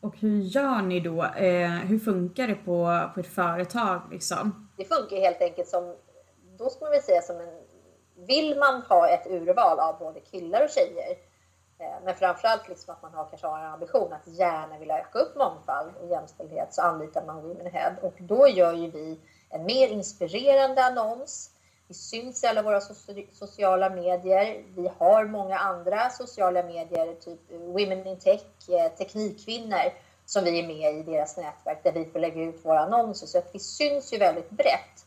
Och 0.02 0.18
hur 0.18 0.42
gör 0.42 0.82
ni 0.82 1.00
då? 1.00 1.24
Eh, 1.24 1.70
hur 1.70 2.00
funkar 2.00 2.48
det 2.48 2.56
på, 2.56 3.10
på 3.14 3.20
ett 3.20 3.34
företag? 3.34 4.02
Liksom? 4.12 4.70
Det 4.78 4.86
funkar 4.86 5.18
helt 5.18 5.42
enkelt 5.42 5.68
som 5.68 5.96
då 6.62 6.70
ska 6.70 6.86
man 6.86 6.92
väl 6.92 7.02
säga 7.02 7.22
som 7.22 7.40
en... 7.40 7.62
Vill 8.16 8.60
man 8.60 8.82
ha 8.82 9.08
ett 9.08 9.28
urval 9.28 9.80
av 9.80 10.00
både 10.00 10.20
killar 10.20 10.64
och 10.64 10.70
tjejer, 10.70 11.10
eh, 11.80 12.04
men 12.04 12.16
framförallt 12.16 12.70
liksom 12.70 12.94
att 12.94 13.02
man 13.02 13.14
har, 13.14 13.26
kanske 13.26 13.48
har 13.48 13.60
en 13.60 13.74
ambition 13.74 14.14
att 14.14 14.28
gärna 14.28 14.80
vilja 14.80 15.00
öka 15.00 15.20
upp 15.20 15.36
mångfald 15.36 15.92
och 16.02 16.08
jämställdhet, 16.08 16.74
så 16.74 16.82
anlitar 16.82 17.26
man 17.26 17.42
Women 17.42 17.72
Head 17.72 17.96
Och 18.02 18.14
då 18.20 18.48
gör 18.48 18.74
ju 18.74 18.92
vi 18.92 19.20
en 19.50 19.66
mer 19.66 19.88
inspirerande 19.88 20.84
annons. 20.84 21.50
Vi 21.88 21.94
syns 21.94 22.44
i 22.44 22.48
alla 22.48 22.62
våra 22.62 22.82
sociala 23.32 23.90
medier. 23.90 24.64
Vi 24.76 24.92
har 24.98 25.26
många 25.26 25.58
andra 25.58 26.10
sociala 26.10 26.64
medier, 26.64 27.16
typ 27.16 27.40
Women 27.52 28.08
in 28.08 28.20
Tech, 28.20 28.70
eh, 28.70 28.92
Teknikkvinnor, 28.98 29.94
som 30.26 30.44
vi 30.44 30.60
är 30.60 30.68
med 30.68 31.00
i 31.00 31.04
deras 31.04 31.38
nätverk 31.38 31.84
där 31.84 31.92
vi 31.92 32.06
får 32.06 32.20
lägga 32.20 32.42
ut 32.42 32.66
våra 32.66 32.80
annonser. 32.80 33.28
Så 33.28 33.38
att 33.38 33.50
vi 33.54 33.60
syns 33.60 34.14
ju 34.14 34.18
väldigt 34.18 34.50
brett. 34.50 35.06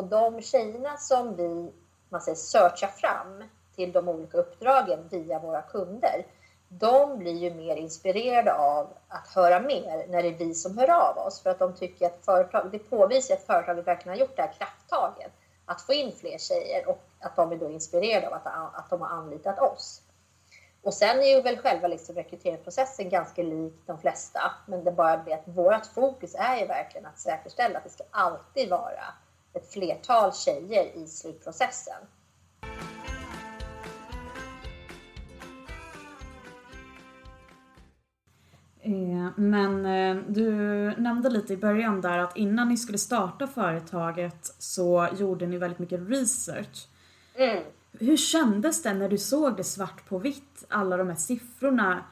Och 0.00 0.06
de 0.06 0.42
tjejerna 0.42 0.96
som 0.96 1.36
vi 1.36 1.72
man 2.08 2.20
säger, 2.20 2.36
searchar 2.36 2.88
fram 2.88 3.44
till 3.74 3.92
de 3.92 4.08
olika 4.08 4.38
uppdragen 4.38 5.08
via 5.08 5.38
våra 5.38 5.62
kunder, 5.62 6.26
de 6.68 7.18
blir 7.18 7.34
ju 7.34 7.54
mer 7.54 7.76
inspirerade 7.76 8.54
av 8.54 8.86
att 9.08 9.28
höra 9.28 9.60
mer 9.60 10.06
när 10.08 10.22
det 10.22 10.28
är 10.28 10.38
vi 10.38 10.54
som 10.54 10.78
hör 10.78 10.90
av 10.90 11.18
oss. 11.18 11.42
För 11.42 11.50
att 11.50 11.58
de 11.58 11.74
tycker 11.74 12.06
att 12.06 12.24
företag, 12.24 12.68
det 12.72 12.78
påvisar 12.78 13.34
att 13.34 13.42
företaget 13.42 13.86
verkligen 13.86 14.18
har 14.18 14.20
gjort 14.26 14.36
det 14.36 14.42
här 14.42 14.52
krafttaget 14.52 15.32
att 15.64 15.82
få 15.82 15.92
in 15.92 16.12
fler 16.12 16.38
tjejer 16.38 16.88
och 16.88 17.00
att 17.20 17.36
de 17.36 17.52
är 17.52 17.56
då 17.56 17.70
inspirerade 17.70 18.26
av 18.26 18.34
att, 18.34 18.46
att 18.46 18.90
de 18.90 19.00
har 19.00 19.08
anlitat 19.08 19.58
oss. 19.58 20.02
Och 20.82 20.94
sen 20.94 21.20
är 21.20 21.36
ju 21.36 21.42
väl 21.42 21.58
själva 21.58 21.88
liksom 21.88 22.14
rekryteringsprocessen 22.14 23.08
ganska 23.08 23.42
lik 23.42 23.74
de 23.86 23.98
flesta, 23.98 24.40
men 24.66 24.84
det 24.84 24.90
är 24.90 24.94
bara 24.94 25.16
det 25.16 25.32
att 25.32 25.48
vårt 25.48 25.86
fokus 25.86 26.34
är 26.34 26.56
ju 26.56 26.66
verkligen 26.66 27.06
att 27.06 27.18
säkerställa 27.18 27.78
att 27.78 27.84
det 27.84 27.90
ska 27.90 28.04
alltid 28.10 28.70
vara 28.70 29.04
ett 29.54 29.72
flertal 29.72 30.32
tjejer 30.32 30.96
i 30.96 31.06
slutprocessen. 31.06 32.02
Eh, 38.82 39.30
men 39.36 39.86
eh, 39.86 40.22
du 40.28 40.50
nämnde 40.96 41.30
lite 41.30 41.52
i 41.52 41.56
början 41.56 42.00
där 42.00 42.18
att 42.18 42.36
innan 42.36 42.68
ni 42.68 42.76
skulle 42.76 42.98
starta 42.98 43.46
företaget 43.46 44.54
så 44.58 45.08
gjorde 45.18 45.46
ni 45.46 45.58
väldigt 45.58 45.78
mycket 45.78 46.08
research. 46.08 46.88
Mm. 47.34 47.64
Hur 47.92 48.16
kändes 48.16 48.82
det 48.82 48.94
när 48.94 49.08
du 49.08 49.18
såg 49.18 49.56
det 49.56 49.64
svart 49.64 50.08
på 50.08 50.18
vitt, 50.18 50.64
alla 50.68 50.96
de 50.96 51.08
här 51.08 51.16
siffrorna 51.16 52.04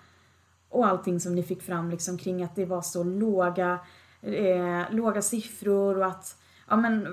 och 0.69 0.87
allting 0.87 1.21
som 1.21 1.35
ni 1.35 1.43
fick 1.43 1.63
fram 1.63 1.91
liksom 1.91 2.19
kring 2.19 2.43
att 2.43 2.57
det 2.57 2.65
var 2.65 2.83
så 2.83 3.05
låga, 3.05 3.79
eh, 4.23 4.91
låga 4.91 5.23
siffror 5.23 5.99
och 5.99 6.07
att, 6.07 6.37
ja 6.69 6.77
men, 6.77 7.07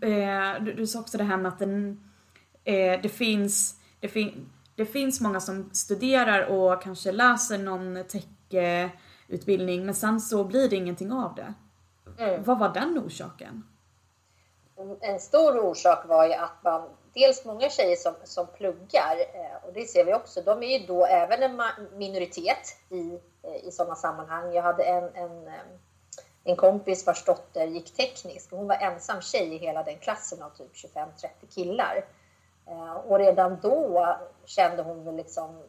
eh, 0.00 0.64
du, 0.64 0.72
du 0.72 0.86
sa 0.86 1.00
också 1.00 1.18
det 1.18 1.24
här 1.24 1.36
med 1.36 1.48
att 1.48 1.58
den, 1.58 2.00
eh, 2.64 3.00
det 3.02 3.08
finns, 3.08 3.74
det, 4.00 4.08
fin, 4.08 4.50
det 4.74 4.86
finns 4.86 5.20
många 5.20 5.40
som 5.40 5.70
studerar 5.72 6.46
och 6.46 6.82
kanske 6.82 7.12
läser 7.12 7.58
någon 7.58 8.04
tech-utbildning 8.04 9.86
men 9.86 9.94
sen 9.94 10.20
så 10.20 10.44
blir 10.44 10.68
det 10.68 10.76
ingenting 10.76 11.12
av 11.12 11.34
det. 11.34 11.54
Mm. 12.18 12.42
Vad 12.42 12.58
var 12.58 12.68
den 12.68 12.98
orsaken? 12.98 13.64
En 15.00 15.20
stor 15.20 15.58
orsak 15.58 16.08
var 16.08 16.26
ju 16.26 16.32
att 16.32 16.64
man 16.64 16.88
dels 17.14 17.44
många 17.44 17.68
tjejer 17.68 17.96
som, 17.96 18.14
som 18.24 18.46
pluggar 18.46 19.16
eh, 19.34 19.66
och 19.66 19.72
det 19.72 19.84
ser 19.84 20.04
vi 20.04 20.14
också. 20.14 20.42
De 20.42 20.62
är 20.62 20.78
ju 20.78 20.86
då 20.86 21.06
även 21.06 21.42
en 21.42 21.62
minoritet 21.96 22.76
i, 22.90 23.20
eh, 23.42 23.68
i 23.68 23.70
sådana 23.70 23.94
sammanhang. 23.94 24.52
Jag 24.52 24.62
hade 24.62 24.84
en, 24.84 25.04
en, 25.14 25.46
eh, 25.46 25.54
en 26.48 26.56
kompis 26.56 27.06
vars 27.06 27.24
dotter 27.24 27.66
gick 27.66 27.94
teknisk 27.94 28.50
hon 28.50 28.68
var 28.68 28.76
ensam 28.76 29.20
tjej 29.20 29.54
i 29.54 29.58
hela 29.58 29.82
den 29.82 29.98
klassen 29.98 30.42
av 30.42 30.50
typ 30.50 30.74
25-30 30.74 31.04
killar. 31.54 32.04
Eh, 32.66 32.92
och 32.92 33.18
redan 33.18 33.58
då 33.62 34.16
kände 34.44 34.82
hon 34.82 35.04
väl 35.04 35.16
liksom 35.16 35.62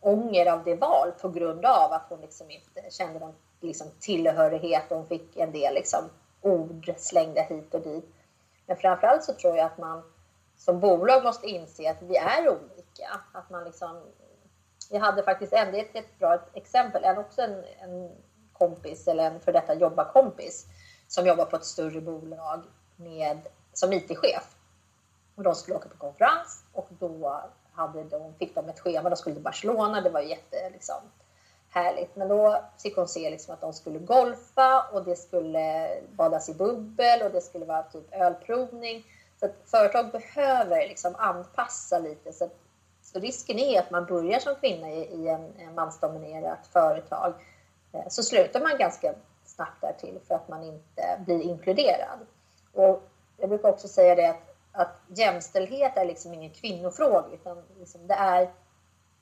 ånger 0.00 0.52
av 0.52 0.64
det 0.64 0.74
val 0.74 1.12
på 1.20 1.28
grund 1.28 1.64
av 1.64 1.92
att 1.92 2.06
hon 2.08 2.20
liksom 2.20 2.50
inte 2.50 2.90
kände 2.90 3.18
någon 3.18 3.34
liksom 3.60 3.86
tillhörighet 4.00 4.82
hon 4.88 5.06
fick 5.06 5.36
en 5.36 5.52
del 5.52 5.74
liksom 5.74 6.00
ord 6.40 6.94
slängda 6.96 7.42
hit 7.42 7.74
och 7.74 7.80
dit. 7.80 8.14
Men 8.66 8.76
framförallt 8.76 9.24
så 9.24 9.32
tror 9.32 9.56
jag 9.56 9.66
att 9.66 9.78
man 9.78 10.02
som 10.56 10.80
bolag 10.80 11.24
måste 11.24 11.46
inse 11.46 11.90
att 11.90 12.02
vi 12.02 12.16
är 12.16 12.48
olika. 12.48 13.20
Att 13.32 13.50
man 13.50 13.64
liksom, 13.64 14.02
jag 14.90 15.00
hade 15.00 15.22
faktiskt 15.22 15.52
en, 15.52 15.72
det 15.72 15.80
är 15.80 15.98
ett 15.98 16.18
bra 16.18 16.38
exempel, 16.52 17.04
en, 17.04 17.18
också 17.18 17.42
en, 17.42 17.64
en 17.80 18.10
kompis 18.58 19.08
eller 19.08 19.30
en 19.30 19.40
för 19.40 19.52
detta 19.52 19.74
jobbarkompis 19.74 20.66
som 21.08 21.26
jobbar 21.26 21.44
på 21.44 21.56
ett 21.56 21.64
större 21.64 22.00
bolag 22.00 22.62
med, 22.96 23.38
som 23.72 23.92
IT-chef. 23.92 24.54
Och 25.34 25.42
de 25.42 25.54
skulle 25.54 25.76
åka 25.76 25.88
på 25.88 25.96
konferens 25.96 26.64
och 26.72 26.88
då 26.98 27.42
hade 27.72 28.04
de, 28.04 28.34
fick 28.34 28.54
de 28.54 28.68
ett 28.68 28.80
schema, 28.80 29.10
de 29.10 29.16
skulle 29.16 29.34
till 29.34 29.44
Barcelona, 29.44 30.00
det 30.00 30.10
var 30.10 30.20
jätte 30.20 30.70
liksom, 30.70 30.96
härligt. 31.68 32.16
Men 32.16 32.28
då 32.28 32.64
fick 32.82 32.96
hon 32.96 33.08
se 33.08 33.30
liksom 33.30 33.54
att 33.54 33.60
de 33.60 33.72
skulle 33.72 33.98
golfa 33.98 34.82
och 34.92 35.04
det 35.04 35.16
skulle 35.16 35.88
badas 36.10 36.48
i 36.48 36.54
bubbel 36.54 37.22
och 37.22 37.30
det 37.30 37.40
skulle 37.40 37.64
vara 37.64 37.82
typ 37.82 38.14
ölprovning. 38.14 39.04
Så 39.40 39.46
att 39.46 39.54
företag 39.64 40.10
behöver 40.10 40.88
liksom 40.88 41.14
anpassa 41.18 41.98
lite. 41.98 42.32
Så, 42.32 42.44
att, 42.44 42.56
så 43.02 43.18
risken 43.18 43.58
är 43.58 43.80
att 43.80 43.90
man 43.90 44.04
börjar 44.04 44.38
som 44.38 44.54
kvinna 44.54 44.90
i, 44.90 45.00
i 45.00 45.28
en, 45.28 45.52
en 45.58 45.74
mansdominerat 45.74 46.66
företag 46.72 47.34
Eh, 47.96 48.08
så 48.08 48.22
slutar 48.22 48.60
man 48.60 48.78
ganska 48.78 49.14
snabbt 49.44 49.80
därtill 49.80 50.20
för 50.28 50.34
att 50.34 50.48
man 50.48 50.62
inte 50.62 51.20
blir 51.26 51.40
inkluderad. 51.40 52.18
Och 52.72 53.02
jag 53.36 53.48
brukar 53.48 53.68
också 53.68 53.88
säga 53.88 54.14
det 54.14 54.28
att, 54.28 54.54
att 54.72 55.18
jämställdhet 55.18 55.96
är 55.96 56.04
liksom 56.04 56.34
ingen 56.34 56.50
kvinnofråga 56.50 57.26
utan 57.32 57.62
liksom 57.78 58.06
det, 58.06 58.14
är, 58.14 58.50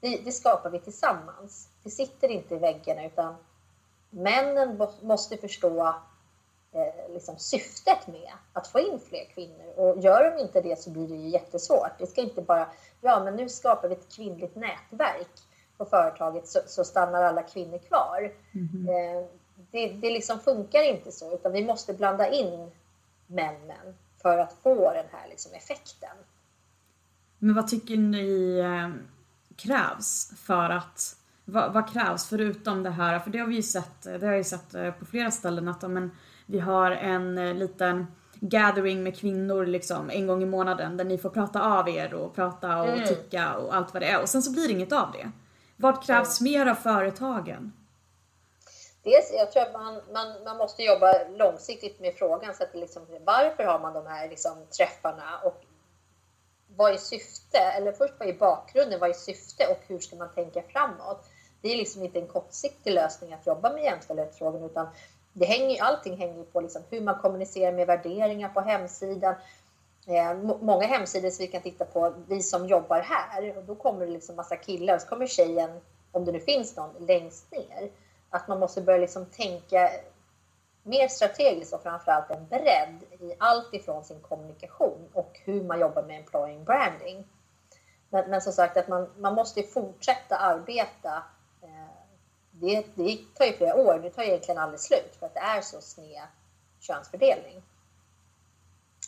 det, 0.01 0.21
det 0.25 0.33
skapar 0.33 0.71
vi 0.71 0.79
tillsammans. 0.79 1.69
Det 1.83 1.91
sitter 1.91 2.29
inte 2.29 2.55
i 2.55 2.59
väggarna 2.59 3.05
utan 3.07 3.35
männen 4.11 4.89
måste 5.01 5.37
förstå 5.37 5.87
eh, 6.73 7.13
liksom 7.13 7.39
syftet 7.39 8.07
med 8.07 8.33
att 8.53 8.67
få 8.67 8.81
in 8.81 9.01
fler 9.09 9.25
kvinnor. 9.25 9.73
Och 9.77 9.99
gör 9.99 10.31
de 10.31 10.43
inte 10.43 10.61
det 10.61 10.79
så 10.79 10.91
blir 10.91 11.09
det 11.09 11.15
ju 11.15 11.29
jättesvårt. 11.29 11.99
Det 11.99 12.07
ska 12.07 12.21
inte 12.21 12.43
bara, 12.43 12.69
ja 13.01 13.25
men 13.25 13.37
nu 13.37 13.49
skapar 13.49 13.89
vi 13.89 13.95
ett 13.95 14.17
kvinnligt 14.17 14.57
nätverk 14.57 15.41
på 15.79 15.85
företaget 15.85 16.49
så, 16.49 16.61
så 16.67 16.85
stannar 16.85 17.23
alla 17.23 17.43
kvinnor 17.43 17.79
kvar. 17.79 18.33
Mm. 18.53 18.89
Eh, 18.89 19.27
det, 19.71 19.89
det 19.89 20.11
liksom 20.11 20.41
funkar 20.41 20.83
inte 20.83 21.13
så, 21.13 21.35
utan 21.35 21.53
vi 21.53 21.65
måste 21.65 21.95
blanda 21.95 22.29
in 22.29 22.71
männen 23.27 23.95
för 24.23 24.39
att 24.39 24.57
få 24.63 24.93
den 24.93 25.07
här 25.13 25.29
liksom 25.29 25.53
effekten. 25.53 26.17
Men 27.39 27.55
vad 27.55 27.69
tycker 27.69 27.97
ni 27.97 28.59
eh, 28.59 28.89
krävs 29.57 30.33
för 30.37 30.71
att 30.71 31.17
vad, 31.45 31.73
vad, 31.73 31.93
krävs 31.93 32.27
förutom 32.27 32.83
det 32.83 32.91
här? 32.91 33.19
För 33.19 33.31
det 33.31 33.39
har 33.39 33.47
vi 33.47 33.57
ju 33.57 33.63
sett, 33.63 34.03
det 34.03 34.21
har 34.21 34.27
jag 34.27 34.37
ju 34.37 34.45
sett 34.45 34.75
eh, 34.75 34.91
på 34.91 35.05
flera 35.05 35.31
ställen 35.31 35.69
att 35.69 35.83
men, 35.83 36.11
vi 36.47 36.61
har 36.61 36.91
en 36.91 37.39
eh, 37.39 37.55
liten 37.55 38.07
gathering 38.41 39.03
med 39.03 39.17
kvinnor 39.17 39.67
liksom 39.67 40.11
en 40.11 40.27
gång 40.27 40.43
i 40.43 40.47
månaden 40.47 40.97
där 40.97 41.05
ni 41.05 41.19
får 41.19 41.31
prata 41.31 41.79
av 41.79 41.89
er 41.89 42.15
och 42.15 42.35
prata 42.35 42.83
och 42.83 42.89
mm. 42.89 43.09
tycka 43.09 43.57
och 43.57 43.75
allt 43.75 43.93
vad 43.93 44.03
det 44.03 44.09
är 44.09 44.23
och 44.23 44.29
sen 44.29 44.43
så 44.43 44.53
blir 44.53 44.69
det 44.69 44.73
inget 44.73 44.93
av 44.93 45.13
det. 45.13 45.31
Vad 45.85 46.03
krävs 46.03 46.41
mer 46.41 46.67
av 46.67 46.75
företagen? 46.75 47.73
Dels, 49.03 49.33
jag 49.33 49.53
tror 49.53 49.63
att 49.63 49.73
man, 49.73 50.01
man, 50.13 50.45
man 50.45 50.57
måste 50.57 50.83
jobba 50.83 51.15
långsiktigt 51.37 52.01
med 52.01 52.15
frågan. 52.15 52.55
Så 52.55 52.63
att 52.63 52.75
liksom, 52.75 53.07
varför 53.25 53.65
har 53.65 53.79
man 53.79 53.95
de 53.95 54.07
här 54.07 54.29
liksom, 54.29 54.67
träffarna 54.79 55.39
och 55.45 55.65
vad 56.77 56.93
är 56.93 56.97
syfte? 56.97 57.59
Eller 57.59 57.93
först 57.93 58.15
vad 58.19 58.29
är 58.29 58.33
bakgrunden? 58.33 59.01
Vad 59.01 59.11
är 59.11 59.15
syfte 59.15 59.67
och 59.67 59.79
hur 59.87 59.99
ska 59.99 60.17
man 60.17 60.35
tänka 60.35 60.63
framåt? 60.63 61.25
Det 61.61 61.73
är 61.73 61.77
liksom 61.77 62.03
inte 62.03 62.19
en 62.19 62.29
kortsiktig 62.29 62.93
lösning 62.93 63.33
att 63.33 63.47
jobba 63.47 63.73
med 63.73 63.85
jämställdhetsfrågan 63.85 64.63
utan 64.65 64.87
det 65.33 65.47
hänger, 65.47 65.83
allting 65.83 66.17
hänger 66.17 66.45
på 66.45 66.61
liksom 66.61 66.83
hur 66.91 67.01
man 67.01 67.19
kommunicerar 67.19 67.73
med 67.73 67.87
värderingar 67.87 68.49
på 68.49 68.61
hemsidan. 68.61 69.35
Eh, 70.07 70.35
många 70.61 70.87
hemsidor 70.87 71.31
som 71.31 71.43
vi 71.43 71.53
kan 71.53 71.63
titta 71.63 71.85
på, 71.85 72.15
vi 72.29 72.43
som 72.43 72.67
jobbar 72.67 73.01
här, 73.01 73.57
och 73.59 73.65
då 73.65 73.75
kommer 73.75 74.07
det 74.07 74.13
liksom 74.13 74.37
massa 74.37 74.57
killar 74.57 74.95
och 74.95 75.01
så 75.01 75.09
kommer 75.09 75.27
tjejen, 75.27 75.81
om 76.13 76.25
det 76.25 76.33
nu 76.33 76.41
finns 76.41 76.77
någon, 76.77 77.07
längst 77.07 77.53
ner. 77.53 77.91
Att 78.31 78.49
man 78.49 78.61
måste 78.61 78.81
börja 78.81 78.99
liksom 78.99 79.27
tänka 79.27 79.91
mer 80.83 81.09
strategiskt 81.09 81.75
och 81.75 81.83
framförallt 81.83 82.31
en 82.31 82.47
bredd 82.47 83.05
i 83.21 83.35
allt 83.39 83.75
ifrån 83.75 84.05
sin 84.05 84.21
kommunikation 84.21 85.09
och 85.13 85.41
hur 85.45 85.63
man 85.63 85.81
jobbar 85.81 86.03
med 86.03 86.19
employing 86.19 86.65
branding. 86.65 87.29
Men, 88.09 88.31
men 88.31 88.41
som 88.41 88.53
sagt, 88.53 88.77
att 88.77 88.89
man, 88.89 89.11
man 89.19 89.35
måste 89.35 89.63
fortsätta 89.63 90.37
arbeta 90.37 91.23
eh, 91.63 91.95
det, 92.51 92.87
det 92.95 93.19
tar 93.35 93.45
ju 93.45 93.53
flera 93.53 93.75
år, 93.75 94.01
det 94.03 94.11
tar 94.11 94.23
egentligen 94.23 94.61
aldrig 94.61 94.81
slut 94.81 95.17
för 95.19 95.27
att 95.27 95.35
det 95.35 95.41
är 95.41 95.61
så 95.61 95.81
sned 95.81 96.23
könsfördelning. 96.81 97.63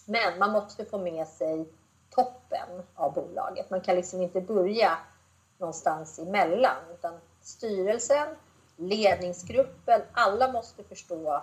Men 0.08 0.38
man 0.38 0.52
måste 0.52 0.84
få 0.84 0.98
med 0.98 1.28
sig 1.28 1.68
toppen 2.10 2.68
av 2.94 3.14
bolaget. 3.14 3.70
Man 3.70 3.80
kan 3.80 3.96
liksom 3.96 4.22
inte 4.22 4.40
börja 4.40 4.98
någonstans 5.58 6.18
emellan 6.18 6.76
utan 6.94 7.14
styrelsen, 7.40 8.28
ledningsgruppen, 8.76 10.00
alla 10.12 10.52
måste 10.52 10.84
förstå 10.84 11.42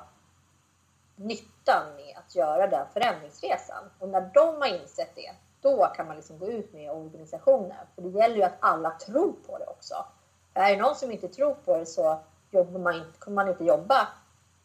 nyttan 1.16 1.96
med 1.96 2.18
att 2.18 2.36
göra 2.36 2.68
den 2.68 2.88
förändringsresan. 2.94 3.84
Och 4.00 4.10
när 4.10 4.32
de 4.34 4.56
har 4.62 4.82
insett 4.82 5.16
det, 5.16 5.32
då 5.62 5.86
kan 5.96 6.08
man 6.08 6.16
liksom 6.16 6.40
gå 6.40 6.48
ut 6.48 6.74
med 6.74 6.92
organisationen. 6.92 7.88
För 7.96 8.02
det 8.02 8.10
gäller 8.10 8.36
ju 8.36 8.44
att 8.44 8.58
alla 8.60 8.92
tror 8.92 9.34
på 9.48 9.58
det 9.58 9.66
också. 9.66 10.06
Är 10.54 10.76
det 10.76 10.82
någon 10.82 10.96
som 10.96 11.12
inte 11.12 11.28
tror 11.28 11.54
på 11.54 11.78
det 11.78 11.86
så 11.86 12.20
jobbar 12.52 12.80
man, 12.80 13.14
kommer 13.20 13.36
man 13.36 13.50
inte 13.50 13.64
jobba 13.64 14.08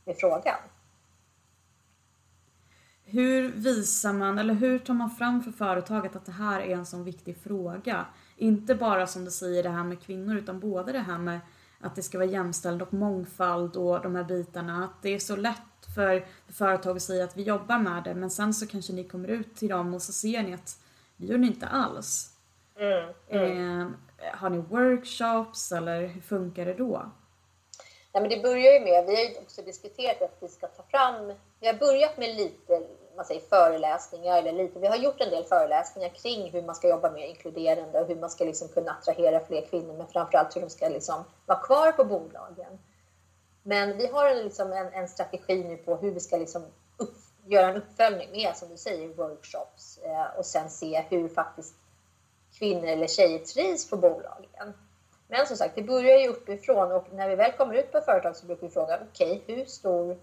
med 0.05 0.17
frågan. 0.17 0.59
Hur 3.11 3.53
visar 3.53 4.13
man, 4.13 4.39
eller 4.39 4.55
hur 4.55 4.79
tar 4.79 4.95
man 4.95 5.11
fram 5.11 5.43
för 5.43 5.51
företaget 5.51 6.17
att 6.17 6.27
det 6.27 6.33
här 6.33 6.61
är 6.61 6.75
en 6.75 6.87
sån 6.87 7.05
viktig 7.05 7.37
fråga? 7.37 8.07
Inte 8.37 8.75
bara 8.75 9.07
som 9.07 9.25
du 9.25 9.31
säger 9.31 9.63
det 9.63 9.69
här 9.69 9.85
med 9.85 10.03
kvinnor 10.03 10.37
utan 10.37 10.61
både 10.61 10.93
det 10.93 10.99
här 10.99 11.19
med 11.19 11.41
att 11.81 11.97
det 11.97 12.03
ska 12.03 12.19
vara 12.19 12.29
jämställd 12.29 12.83
och 12.83 12.95
mångfald 12.95 13.77
och 13.77 14.03
de 14.03 14.15
här 14.15 14.25
bitarna. 14.25 14.85
Att 14.85 15.03
det 15.03 15.15
är 15.15 15.19
så 15.19 15.37
lätt 15.37 15.57
för 15.95 16.27
företag 16.53 16.97
att 16.97 17.03
säga 17.03 17.25
att 17.25 17.37
vi 17.37 17.43
jobbar 17.43 17.79
med 17.79 18.05
det 18.05 18.15
men 18.15 18.31
sen 18.31 18.55
så 18.55 18.67
kanske 18.67 18.93
ni 18.93 19.05
kommer 19.05 19.29
ut 19.29 19.57
till 19.57 19.69
dem 19.69 19.95
och 19.95 20.03
så 20.03 20.13
ser 20.13 20.43
ni 20.43 20.55
att 20.55 20.79
det 21.17 21.27
gör 21.27 21.39
ni 21.39 21.47
inte 21.47 21.67
alls. 21.67 22.37
Mm, 22.79 23.15
mm. 23.29 23.81
Eh, 24.19 24.39
har 24.39 24.51
ni 24.51 24.59
workshops 24.59 25.73
eller 25.73 26.07
hur 26.07 26.21
funkar 26.21 26.67
det 26.67 26.75
då? 26.75 27.13
Ja, 28.13 28.21
men 28.21 28.31
det 28.31 28.43
börjar 28.43 28.73
ju 28.73 28.81
med, 28.81 29.05
vi 29.07 29.17
har 29.17 29.23
ju 29.23 29.39
också 29.43 29.63
diskuterat 29.63 30.23
att 30.23 30.39
vi 30.41 30.49
ska 30.49 30.67
ta 30.67 30.83
fram, 30.83 31.33
vi 31.61 31.67
har 31.67 31.75
börjat 31.75 32.17
med 32.19 32.37
lite 32.37 32.83
man 33.19 33.25
säger, 33.25 33.41
föreläsningar, 33.41 34.39
eller 34.39 34.53
lite, 34.53 34.79
vi 34.79 34.87
har 34.87 34.97
gjort 34.97 35.21
en 35.21 35.31
del 35.31 35.45
föreläsningar 35.45 36.09
kring 36.09 36.51
hur 36.51 36.63
man 36.63 36.75
ska 36.75 36.89
jobba 36.89 37.11
mer 37.11 37.27
inkluderande 37.27 38.01
och 38.01 38.07
hur 38.07 38.17
man 38.17 38.31
ska 38.31 38.45
liksom 38.45 38.69
kunna 38.69 38.93
attrahera 38.93 39.41
fler 39.41 39.67
kvinnor, 39.67 39.95
men 39.95 40.07
framförallt 40.07 40.57
hur 40.57 40.61
de 40.61 40.71
ska 40.71 40.89
liksom 40.89 41.25
vara 41.47 41.59
kvar 41.59 41.93
på 41.93 42.05
bolagen. 42.05 42.79
Men 43.63 43.97
vi 43.97 44.07
har 44.07 44.27
en, 44.27 44.39
liksom 44.39 44.73
en, 44.73 44.93
en 44.93 45.09
strategi 45.09 45.65
nu 45.65 45.77
på 45.77 45.97
hur 45.97 46.11
vi 46.11 46.21
ska 46.21 46.37
liksom 46.37 46.63
upp, 46.97 47.15
göra 47.47 47.69
en 47.69 47.77
uppföljning 47.77 48.31
med, 48.31 48.57
som 48.57 48.69
du 48.69 48.77
säger, 48.77 49.09
workshops 49.09 49.99
eh, 49.99 50.39
och 50.39 50.47
sen 50.47 50.71
se 50.71 51.05
hur 51.11 51.29
faktiskt 51.29 51.75
kvinnor 52.59 52.87
eller 52.87 53.07
tjejer 53.07 53.39
trivs 53.39 53.91
på 53.91 53.97
bolagen. 53.97 54.73
Men 55.29 55.47
som 55.47 55.57
sagt, 55.57 55.75
det 55.75 55.83
börjar 55.83 56.19
ju 56.19 56.29
uppifrån 56.29 56.93
och 56.93 57.07
när 57.13 57.29
vi 57.29 57.37
väl 57.37 57.53
kommer 57.53 57.75
ut 57.75 57.93
på 57.93 58.01
företag 58.01 58.37
så 58.37 58.47
brukar 58.47 58.67
vi 58.67 58.73
fråga, 58.73 59.01
okej, 59.11 59.43
okay, 59.43 59.57
hur, 59.57 59.65
stor, 59.65 60.19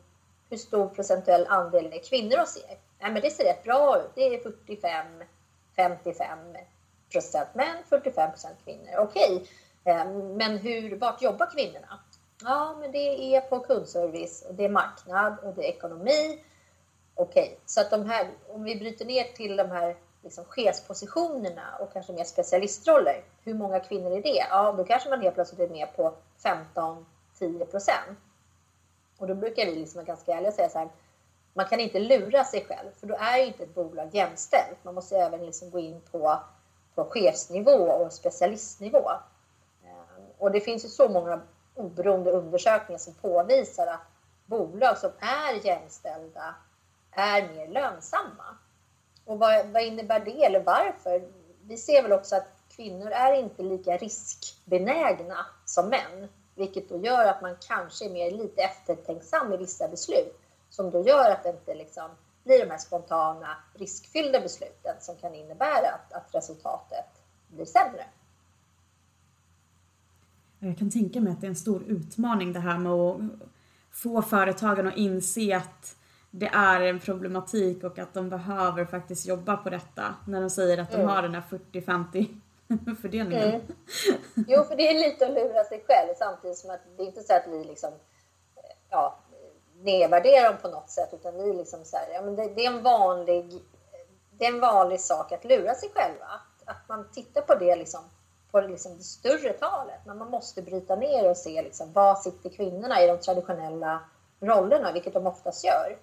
hur 0.50 0.58
stor 0.58 0.88
procentuell 0.88 1.48
andel 1.50 1.94
är 1.94 2.00
kvinnor 2.00 2.38
hos 2.38 2.58
er? 2.58 2.78
Nej, 3.00 3.12
men 3.12 3.22
det 3.22 3.30
ser 3.30 3.44
rätt 3.44 3.64
bra 3.64 3.98
ut. 4.00 4.12
Det 4.16 4.36
är 4.36 4.40
45, 4.40 5.06
55 5.76 6.40
procent 7.12 7.56
män, 7.56 7.78
45 7.90 8.32
procent 8.32 8.56
kvinnor. 8.64 8.98
Okej, 8.98 9.46
ehm, 9.84 10.38
men 10.38 10.58
hur, 10.58 10.96
vart 10.96 11.22
jobbar 11.22 11.52
kvinnorna? 11.52 12.00
Ja, 12.44 12.76
men 12.80 12.92
det 12.92 13.36
är 13.36 13.42
på 13.42 13.60
kundservice, 13.60 14.42
och 14.42 14.56
det 14.56 14.66
är 14.66 14.70
marknad 14.70 15.40
och 15.44 15.54
det 15.54 15.62
är 15.62 15.70
ekonomi. 15.70 16.44
Okej, 17.16 17.60
så 17.66 17.82
att 17.82 17.92
de 17.92 18.10
här, 18.10 18.28
om 18.48 18.64
vi 18.64 18.76
bryter 18.76 19.06
ner 19.06 19.24
till 19.24 19.56
de 19.56 19.72
här 19.72 19.96
liksom 20.24 20.46
chefspositionerna 20.46 21.78
och 21.80 21.94
kanske 21.94 22.14
mer 22.14 22.24
specialistroller, 22.24 23.24
hur 23.44 23.54
många 23.54 23.80
kvinnor 23.80 24.12
är 24.12 24.22
det? 24.22 24.46
Ja, 24.50 24.72
då 24.78 24.84
kanske 24.84 25.10
man 25.10 25.22
helt 25.22 25.36
plötsligt 25.36 25.60
är 25.60 25.74
med 25.74 25.96
på 25.96 26.14
15-10 27.40 27.66
procent. 27.66 28.20
Och 29.26 29.30
då 29.30 29.36
brukar 29.36 29.66
vi 29.66 29.76
liksom 29.76 29.98
vara 29.98 30.06
ganska 30.06 30.34
ärliga 30.34 30.50
och 30.50 30.56
säga 30.56 30.70
så 30.70 30.80
här, 30.80 30.90
man 31.54 31.66
kan 31.66 31.80
inte 31.80 32.00
lura 32.00 32.44
sig 32.44 32.66
själv, 32.66 32.92
för 33.00 33.08
då 33.08 33.16
är 33.16 33.38
ju 33.38 33.46
inte 33.46 33.64
ett 33.64 33.76
bolag 33.76 34.16
jämställt. 34.16 34.84
Man 34.84 34.96
måste 34.96 35.18
även 35.18 35.46
liksom 35.46 35.70
gå 35.70 35.80
in 35.80 36.02
på, 36.12 36.40
på 36.96 37.06
chefsnivå 37.06 37.72
och 37.72 38.14
specialistnivå. 38.14 39.10
Ehm, 39.84 40.26
och 40.38 40.52
det 40.52 40.62
finns 40.62 40.86
ju 40.86 40.90
så 40.90 41.10
många 41.10 41.42
oberoende 41.76 42.32
undersökningar 42.32 43.00
som 43.00 43.14
påvisar 43.14 43.88
att 43.88 44.02
bolag 44.46 44.98
som 44.98 45.12
är 45.20 45.66
jämställda 45.66 46.56
är 47.12 47.48
mer 47.48 47.68
lönsamma. 47.68 48.58
Och 49.26 49.40
vad, 49.40 49.66
vad 49.66 49.84
innebär 49.84 50.20
det 50.20 50.46
eller 50.46 50.60
varför? 50.60 51.30
Vi 51.62 51.78
ser 51.78 52.04
väl 52.04 52.12
också 52.12 52.36
att 52.36 52.48
kvinnor 52.76 53.12
är 53.12 53.34
inte 53.34 53.64
lika 53.64 53.98
riskbenägna 53.98 55.46
som 55.66 55.90
män, 55.90 56.30
vilket 56.56 56.90
då 56.90 56.98
gör 56.98 57.26
att 57.26 57.42
man 57.42 57.56
kanske 57.68 58.06
är 58.06 58.10
mer 58.10 58.32
lite 58.32 58.62
eftertänksam 58.62 59.54
i 59.54 59.58
vissa 59.58 59.88
beslut 59.88 60.40
som 60.70 60.92
då 60.92 61.04
gör 61.04 61.32
att 61.32 61.44
det 61.44 61.50
inte 61.50 61.76
liksom 61.76 62.10
blir 62.44 62.60
de 62.60 62.72
här 62.72 62.78
spontana 62.78 63.58
riskfyllda 63.74 64.42
besluten 64.42 64.96
som 65.00 65.16
kan 65.16 65.36
innebära 65.36 65.92
att, 65.92 66.14
att 66.14 66.36
resultatet 66.36 67.06
blir 67.48 67.66
sämre. 67.66 68.06
Jag 70.60 70.78
kan 70.78 70.92
tänka 70.92 71.22
mig 71.22 71.34
att 71.34 71.42
det 71.42 71.48
är 71.48 71.50
en 71.50 71.56
stor 71.56 71.84
utmaning 71.84 72.54
det 72.54 72.60
här 72.60 72.78
med 72.78 72.92
att 72.92 73.22
få 73.92 74.22
företagen 74.22 74.88
att 74.88 74.98
inse 74.98 75.58
att 75.58 75.96
det 76.32 76.48
är 76.48 76.82
en 76.82 77.00
problematik 77.00 77.84
och 77.84 78.00
att 78.00 78.14
de 78.14 78.30
behöver 78.30 78.86
faktiskt 78.86 79.28
jobba 79.28 79.58
på 79.58 79.70
detta 79.70 80.16
när 80.28 80.42
de 80.42 80.50
säger 80.50 80.78
att 80.78 80.92
de 80.92 80.96
mm. 80.96 81.08
har 81.08 81.22
den 81.22 81.36
här 81.36 81.44
40-50 81.72 82.28
fördelningen. 83.02 83.50
Mm. 83.50 83.62
Jo, 84.48 84.64
för 84.64 84.76
det 84.76 84.88
är 84.88 84.94
lite 84.94 85.26
att 85.26 85.34
lura 85.34 85.64
sig 85.64 85.84
själv 85.88 86.14
samtidigt 86.18 86.58
som 86.58 86.70
att 86.70 86.82
det 86.98 87.04
är 87.04 87.08
inte 87.08 87.24
så 87.24 87.34
att 87.34 87.48
vi 87.48 87.64
liksom 87.64 87.94
eh, 88.56 88.76
ja, 88.90 89.20
nedvärderar 89.74 90.50
dem 90.50 90.62
på 90.62 90.68
något 90.68 90.90
sätt 90.90 91.10
utan 91.14 91.38
vi 91.38 91.54
liksom 91.54 91.86
så 91.86 91.98
här, 91.98 92.08
ja, 92.14 92.22
men 92.22 92.36
det, 92.36 92.48
det, 92.56 92.66
är 92.66 92.72
en 92.72 92.84
vanlig 92.84 93.62
det 94.32 94.46
är 94.46 94.54
en 94.54 94.60
vanlig 94.60 95.00
sak 95.00 95.32
att 95.32 95.46
lura 95.46 95.76
sig 95.76 95.90
själva. 95.96 96.26
Att, 96.26 96.70
att 96.70 96.90
man 96.90 97.12
tittar 97.12 97.42
på 97.42 97.56
det 97.56 97.76
liksom 97.76 98.02
på 98.52 98.62
liksom 98.62 98.98
det 98.98 99.04
större 99.04 99.54
talet. 99.54 100.00
Men 100.06 100.18
man 100.18 100.30
måste 100.30 100.62
bryta 100.62 100.96
ner 100.96 101.30
och 101.30 101.38
se 101.38 101.62
liksom, 101.62 101.94
var 101.94 102.16
sitter 102.16 102.50
kvinnorna 102.50 103.02
i 103.02 103.08
de 103.08 103.18
traditionella 103.18 104.02
rollerna, 104.40 104.92
vilket 104.92 105.14
de 105.14 105.28
oftast 105.28 105.66
gör. 105.66 105.98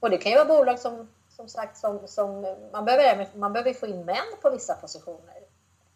Och 0.00 0.10
det 0.10 0.18
kan 0.18 0.32
ju 0.32 0.38
vara 0.38 0.58
bolag 0.58 0.78
som, 0.78 1.08
som 1.36 1.48
sagt, 1.48 1.76
som, 1.76 2.08
som 2.08 2.46
man, 2.72 2.84
behöver, 2.84 3.28
man 3.34 3.52
behöver 3.52 3.72
få 3.72 3.86
in 3.86 4.04
män 4.04 4.16
på 4.42 4.50
vissa 4.50 4.74
positioner. 4.74 5.36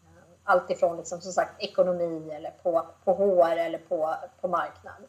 Eh, 0.03 0.23
Alltifrån 0.43 0.97
liksom, 0.97 1.21
som 1.21 1.31
sagt, 1.31 1.63
ekonomi 1.63 2.31
eller 2.31 2.51
på, 2.51 2.87
på 3.03 3.13
HR 3.13 3.57
eller 3.57 3.79
på, 3.79 4.15
på 4.41 4.47
marknad. 4.47 5.03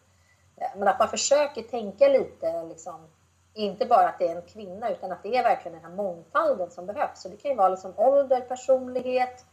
Eh, 0.57 0.69
men 0.77 0.88
att 0.88 0.99
man 0.99 1.09
försöker 1.09 1.62
tänka 1.62 2.09
lite, 2.09 2.64
liksom, 2.64 3.09
inte 3.55 3.87
bara 3.87 4.09
att 4.09 4.19
det 4.19 4.29
är 4.29 4.37
en 4.37 4.43
kvinna, 4.43 4.91
utan 4.91 5.12
att 5.12 5.23
det 5.23 5.37
är 5.37 5.43
verkligen 5.43 5.83
den 5.83 5.91
här 5.91 5.97
mångfalden 5.97 6.71
som 6.71 6.87
behövs. 6.87 7.23
Så 7.23 7.29
det 7.29 7.37
kan 7.37 7.51
ju 7.51 7.57
vara 7.57 7.69
liksom 7.69 7.93
ålder, 7.97 8.41
personlighet, 8.41 9.45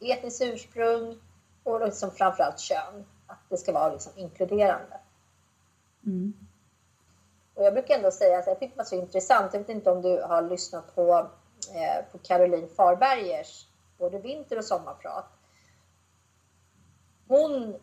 etniskt 0.00 0.42
ursprung 0.42 1.18
och 1.64 1.80
liksom 1.80 2.10
framförallt 2.10 2.58
kön. 2.58 3.04
Att 3.26 3.38
det 3.48 3.56
ska 3.56 3.72
vara 3.72 3.92
liksom 3.92 4.12
inkluderande. 4.16 5.00
Mm. 6.06 6.34
Och 7.54 7.64
jag 7.64 7.72
brukar 7.72 7.94
ändå 7.94 8.10
säga 8.10 8.38
att 8.38 8.46
jag 8.46 8.58
tyckte 8.58 8.74
det 8.74 8.78
var 8.78 8.84
så 8.84 8.94
intressant, 8.94 9.52
jag 9.52 9.60
vet 9.60 9.68
inte 9.68 9.90
om 9.90 10.02
du 10.02 10.22
har 10.22 10.42
lyssnat 10.42 10.94
på, 10.94 11.30
eh, 11.74 12.04
på 12.12 12.18
Caroline 12.18 12.68
Farbergers 12.68 13.66
både 13.98 14.18
vinter 14.18 14.58
och 14.58 14.64
sommarprat. 14.64 15.26
Hon, 17.28 17.76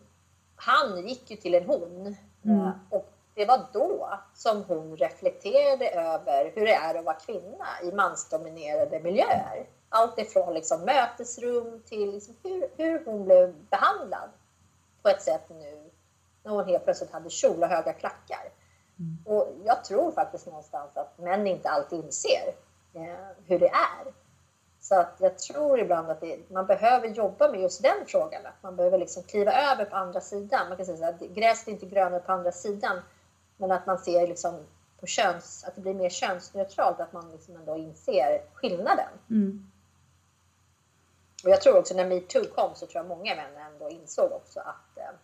han 0.56 1.08
gick 1.08 1.30
ju 1.30 1.36
till 1.36 1.54
en 1.54 1.66
hon 1.66 2.16
mm. 2.44 2.60
Eh, 2.60 2.72
och 2.90 3.12
det 3.34 3.46
var 3.46 3.66
då 3.72 4.18
som 4.34 4.64
hon 4.64 4.96
reflekterade 4.96 5.90
över 5.90 6.52
hur 6.54 6.66
det 6.66 6.74
är 6.74 6.94
att 6.94 7.04
vara 7.04 7.16
kvinna 7.16 7.66
i 7.82 7.92
mansdominerade 7.92 9.00
miljöer. 9.00 9.68
Allt 9.88 10.18
ifrån 10.18 10.54
liksom 10.54 10.80
mötesrum 10.84 11.82
till 11.86 12.10
liksom 12.10 12.34
hur, 12.42 12.68
hur 12.76 13.04
hon 13.04 13.24
blev 13.24 13.54
behandlad 13.54 14.30
på 15.02 15.08
ett 15.08 15.22
sätt 15.22 15.48
nu 15.48 15.90
när 16.42 16.52
hon 16.52 16.64
helt 16.64 16.84
plötsligt 16.84 17.12
hade 17.12 17.30
kjol 17.30 17.62
och 17.62 17.68
höga 17.68 17.92
klackar. 17.92 18.52
Mm. 19.00 19.18
Och 19.24 19.48
jag 19.64 19.84
tror 19.84 20.12
faktiskt 20.12 20.46
någonstans 20.46 20.96
att 20.96 21.18
män 21.18 21.46
inte 21.46 21.68
alltid 21.68 22.04
inser 22.04 22.54
eh, 22.94 23.28
hur 23.46 23.58
det 23.58 23.68
är. 23.68 24.12
Så 24.80 24.94
att 24.94 25.16
jag 25.18 25.38
tror 25.38 25.80
ibland 25.80 26.10
att 26.10 26.20
det, 26.20 26.50
man 26.50 26.66
behöver 26.66 27.08
jobba 27.08 27.50
med 27.50 27.60
just 27.60 27.82
den 27.82 28.06
frågan. 28.06 28.46
Att 28.46 28.62
man 28.62 28.76
behöver 28.76 28.98
liksom 28.98 29.22
kliva 29.22 29.52
över 29.52 29.84
på 29.84 29.96
andra 29.96 30.20
sidan. 30.20 30.68
Man 30.68 30.76
kan 30.76 30.86
säga 30.86 31.08
att 31.08 31.20
gräset 31.20 31.68
är 31.68 31.72
inte 31.72 31.86
grönare 31.86 32.20
på 32.20 32.32
andra 32.32 32.52
sidan. 32.52 33.00
Men 33.56 33.70
att 33.70 33.86
man 33.86 33.98
ser 33.98 34.26
liksom 34.26 34.54
på 35.00 35.06
köns, 35.06 35.64
att 35.64 35.74
det 35.74 35.80
blir 35.80 35.94
mer 35.94 36.10
könsneutralt. 36.10 37.00
Att 37.00 37.12
man 37.12 37.32
liksom 37.32 37.56
ändå 37.56 37.76
inser 37.76 38.42
skillnaden. 38.54 39.08
Mm. 39.30 39.70
Och 41.44 41.50
jag 41.50 41.60
tror 41.60 41.78
också 41.78 41.94
när 41.94 42.06
metoo 42.06 42.44
kom 42.44 42.74
så 42.74 42.86
tror 42.86 43.04
jag 43.04 43.18
många 43.18 43.34
män 43.34 43.56
ändå 43.72 43.90
insåg 43.90 44.32
också 44.32 44.60
att 44.60 44.98
eh, 44.98 45.14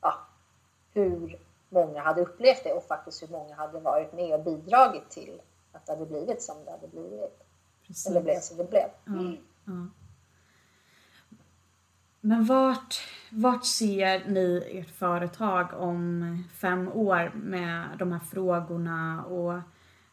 ja, 0.00 0.14
hur 0.92 1.38
många 1.68 2.02
hade 2.02 2.20
upplevt 2.20 2.64
det 2.64 2.72
och 2.72 2.84
faktiskt 2.84 3.22
hur 3.22 3.28
många 3.28 3.54
hade 3.54 3.80
varit 3.80 4.12
med 4.12 4.34
och 4.34 4.44
bidragit 4.44 5.10
till 5.10 5.40
att 5.72 5.86
det 5.86 5.92
hade 5.92 6.06
blivit 6.06 6.42
som 6.42 6.64
det 6.64 6.70
hade 6.70 6.88
blivit. 6.88 7.44
Precis. 7.86 8.06
Eller 8.06 8.20
blev 8.20 8.40
som 8.40 8.56
det 8.56 8.64
blev. 8.64 8.88
Ja, 9.04 9.32
ja. 9.64 9.86
Men 12.20 12.44
vart, 12.44 12.94
vart 13.30 13.64
ser 13.64 14.28
ni 14.28 14.62
ert 14.72 14.90
företag 14.90 15.74
om 15.74 16.44
fem 16.54 16.92
år 16.92 17.32
med 17.34 17.88
de 17.98 18.12
här 18.12 18.20
frågorna 18.20 19.24
och 19.24 19.52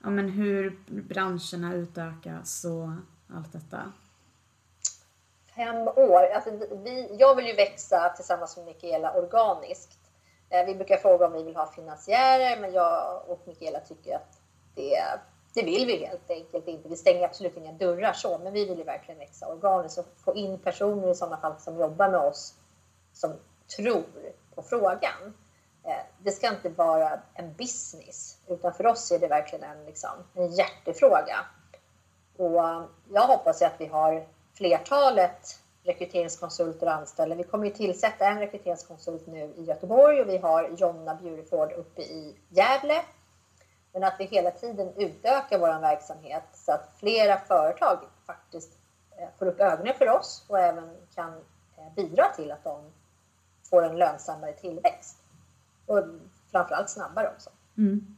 ja, 0.03 0.09
men 0.09 0.29
hur 0.29 0.79
branscherna 0.87 1.73
utökas 1.73 2.65
och 2.65 2.89
allt 3.37 3.53
detta? 3.53 3.91
Fem 5.55 5.87
år? 5.87 6.25
Alltså 6.35 6.49
vi, 6.83 7.15
jag 7.19 7.35
vill 7.35 7.47
ju 7.47 7.55
växa 7.55 8.09
tillsammans 8.09 8.57
med 8.57 8.65
Mikaela 8.65 9.13
organiskt. 9.13 10.04
Eh, 10.49 10.65
vi 10.65 10.75
brukar 10.75 10.97
fråga 10.97 11.25
om 11.25 11.33
vi 11.33 11.43
vill 11.43 11.55
ha 11.55 11.71
finansiärer, 11.71 12.61
men 12.61 12.73
jag 12.73 13.21
och 13.27 13.41
Mikaela 13.45 13.79
tycker 13.79 14.15
att 14.15 14.39
det, 14.75 15.03
det 15.53 15.63
vill 15.63 15.87
vi 15.87 16.05
helt 16.05 16.29
enkelt 16.29 16.67
inte. 16.67 16.89
Vi 16.89 16.95
stänger 16.95 17.25
absolut 17.25 17.57
inga 17.57 17.71
dörrar 17.71 18.13
så, 18.13 18.37
men 18.37 18.53
vi 18.53 18.65
vill 18.65 18.77
ju 18.77 18.83
verkligen 18.83 19.19
växa 19.19 19.47
organiskt 19.47 19.97
och 19.97 20.05
få 20.25 20.35
in 20.35 20.59
personer 20.59 21.11
i 21.11 21.15
sådana 21.15 21.37
fall 21.37 21.59
som 21.59 21.79
jobbar 21.79 22.09
med 22.09 22.19
oss 22.19 22.53
som 23.13 23.33
tror 23.75 24.03
på 24.55 24.61
frågan. 24.61 25.33
Eh, 25.83 26.05
det 26.19 26.31
ska 26.31 26.49
inte 26.49 26.69
vara 26.69 27.19
en 27.33 27.53
business, 27.53 28.37
utan 28.47 28.73
för 28.73 28.85
oss 28.85 29.11
är 29.11 29.19
det 29.19 29.27
verkligen 29.27 29.63
en, 29.63 29.85
liksom, 29.85 30.23
en 30.33 30.51
hjärtefråga. 30.51 31.45
Och 32.37 32.61
jag 33.09 33.27
hoppas 33.27 33.61
att 33.61 33.73
vi 33.77 33.85
har 33.85 34.27
flertalet 34.53 35.59
rekryteringskonsulter 35.85 36.85
och 36.87 36.93
anställda. 36.93 37.35
Vi 37.35 37.43
kommer 37.43 37.65
ju 37.65 37.71
tillsätta 37.71 38.27
en 38.27 38.39
rekryteringskonsult 38.39 39.27
nu 39.27 39.53
i 39.57 39.63
Göteborg 39.63 40.21
och 40.21 40.29
vi 40.29 40.37
har 40.37 40.69
Jonna 40.77 41.15
Bjureford 41.15 41.71
uppe 41.71 42.01
i 42.01 42.35
Gävle. 42.49 43.01
Men 43.93 44.03
att 44.03 44.15
vi 44.19 44.25
hela 44.25 44.51
tiden 44.51 44.93
utökar 44.97 45.59
vår 45.59 45.81
verksamhet 45.81 46.43
så 46.53 46.71
att 46.71 46.93
flera 46.99 47.39
företag 47.39 47.99
faktiskt 48.25 48.71
eh, 49.17 49.27
får 49.39 49.45
upp 49.45 49.59
ögonen 49.59 49.93
för 49.97 50.09
oss 50.09 50.45
och 50.47 50.59
även 50.59 50.97
kan 51.15 51.33
eh, 51.77 51.93
bidra 51.95 52.25
till 52.35 52.51
att 52.51 52.63
de 52.63 52.91
får 53.69 53.83
en 53.83 53.97
lönsammare 53.97 54.53
tillväxt. 54.53 55.17
Och 55.85 56.03
framförallt 56.51 56.89
snabbare 56.89 57.29
också. 57.35 57.49
Mm. 57.77 58.17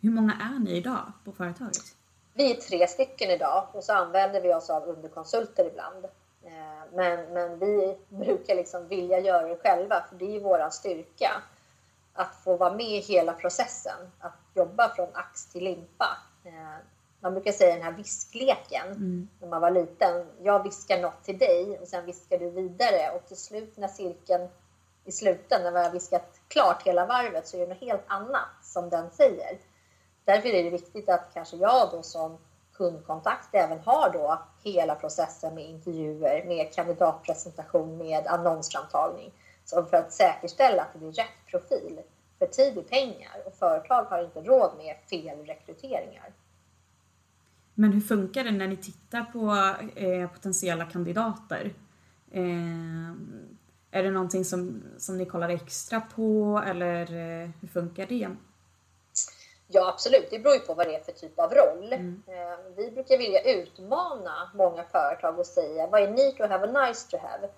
Hur 0.00 0.10
många 0.10 0.32
är 0.32 0.58
ni 0.58 0.70
idag 0.70 1.12
på 1.24 1.32
företaget? 1.32 1.96
Vi 2.34 2.50
är 2.50 2.54
tre 2.54 2.88
stycken 2.88 3.30
idag 3.30 3.68
och 3.72 3.84
så 3.84 3.92
använder 3.92 4.40
vi 4.40 4.54
oss 4.54 4.70
av 4.70 4.84
underkonsulter 4.84 5.66
ibland. 5.66 6.06
Eh, 6.44 6.84
men, 6.92 7.32
men 7.32 7.58
vi 7.58 7.98
brukar 8.08 8.54
liksom 8.54 8.88
vilja 8.88 9.20
göra 9.20 9.48
det 9.48 9.56
själva 9.56 10.04
för 10.08 10.16
det 10.16 10.36
är 10.36 10.40
vår 10.40 10.70
styrka. 10.70 11.42
Att 12.14 12.36
få 12.44 12.56
vara 12.56 12.74
med 12.74 12.86
i 12.86 13.00
hela 13.00 13.32
processen, 13.32 14.10
att 14.20 14.38
jobba 14.54 14.94
från 14.94 15.08
ax 15.12 15.46
till 15.46 15.64
limpa. 15.64 16.18
Eh, 16.44 16.52
man 17.20 17.32
brukar 17.32 17.52
säga 17.52 17.74
den 17.74 17.82
här 17.82 17.92
viskleken 17.92 18.86
mm. 18.86 19.28
när 19.40 19.48
man 19.48 19.60
var 19.60 19.70
liten. 19.70 20.26
Jag 20.42 20.62
viskar 20.62 21.02
något 21.02 21.24
till 21.24 21.38
dig 21.38 21.78
och 21.78 21.88
sen 21.88 22.06
viskar 22.06 22.38
du 22.38 22.50
vidare 22.50 23.10
och 23.16 23.26
till 23.26 23.36
slut 23.36 23.76
när 23.76 23.88
cirkeln 23.88 24.48
i 25.04 25.12
slutändan, 25.12 25.72
när 25.72 25.80
vi 25.80 25.86
har 25.86 25.92
viskat 25.92 26.40
klart 26.48 26.82
hela 26.86 27.06
varvet, 27.06 27.46
så 27.46 27.56
är 27.56 27.60
det 27.60 27.66
något 27.66 27.80
helt 27.80 28.04
annat 28.06 28.48
som 28.62 28.90
den 28.90 29.10
säger. 29.10 29.58
Därför 30.24 30.48
är 30.48 30.64
det 30.64 30.70
viktigt 30.70 31.08
att 31.08 31.30
kanske 31.34 31.56
jag 31.56 31.90
då 31.92 32.02
som 32.02 32.38
kundkontakt 32.74 33.48
även 33.52 33.78
har 33.78 34.12
då 34.12 34.42
hela 34.62 34.94
processen 34.94 35.54
med 35.54 35.64
intervjuer, 35.64 36.44
med 36.46 36.74
kandidatpresentation, 36.74 37.98
med 37.98 38.26
annonsframtagning. 38.26 39.32
Så 39.64 39.84
för 39.84 39.96
att 39.96 40.12
säkerställa 40.12 40.82
att 40.82 40.92
det 40.92 40.98
blir 40.98 41.12
rätt 41.12 41.46
profil. 41.50 42.00
För 42.38 42.46
tid 42.46 42.78
är 42.78 42.82
pengar 42.82 43.32
och 43.46 43.54
företag 43.54 44.04
har 44.04 44.24
inte 44.24 44.40
råd 44.40 44.72
med 44.76 44.96
fel 45.10 45.46
rekryteringar. 45.46 46.32
Men 47.74 47.92
hur 47.92 48.00
funkar 48.00 48.44
det 48.44 48.50
när 48.50 48.68
ni 48.68 48.76
tittar 48.76 49.24
på 49.24 49.54
eh, 50.00 50.30
potentiella 50.30 50.84
kandidater? 50.84 51.74
Eh, 52.30 53.12
är 53.90 54.02
det 54.02 54.10
någonting 54.10 54.44
som, 54.44 54.82
som 54.98 55.18
ni 55.18 55.26
kollar 55.26 55.48
extra 55.48 56.00
på 56.00 56.62
eller 56.66 57.02
eh, 57.02 57.50
hur 57.60 57.68
funkar 57.68 58.06
det? 58.06 58.28
Ja, 59.74 59.88
absolut. 59.88 60.30
Det 60.30 60.38
beror 60.38 60.54
ju 60.54 60.60
på 60.60 60.74
vad 60.74 60.86
det 60.86 60.96
är 60.96 61.00
för 61.00 61.12
typ 61.12 61.38
av 61.38 61.54
roll. 61.54 61.92
Mm. 61.92 62.22
Eh, 62.26 62.58
vi 62.76 62.90
brukar 62.90 63.18
vilja 63.18 63.42
utmana 63.42 64.50
många 64.54 64.84
företag 64.84 65.38
och 65.38 65.46
säga 65.46 65.86
vad 65.86 66.02
är 66.02 66.08
need 66.08 66.36
to 66.36 66.46
have 66.46 66.66
och 66.66 66.86
nice 66.86 67.10
to 67.10 67.16
have? 67.16 67.48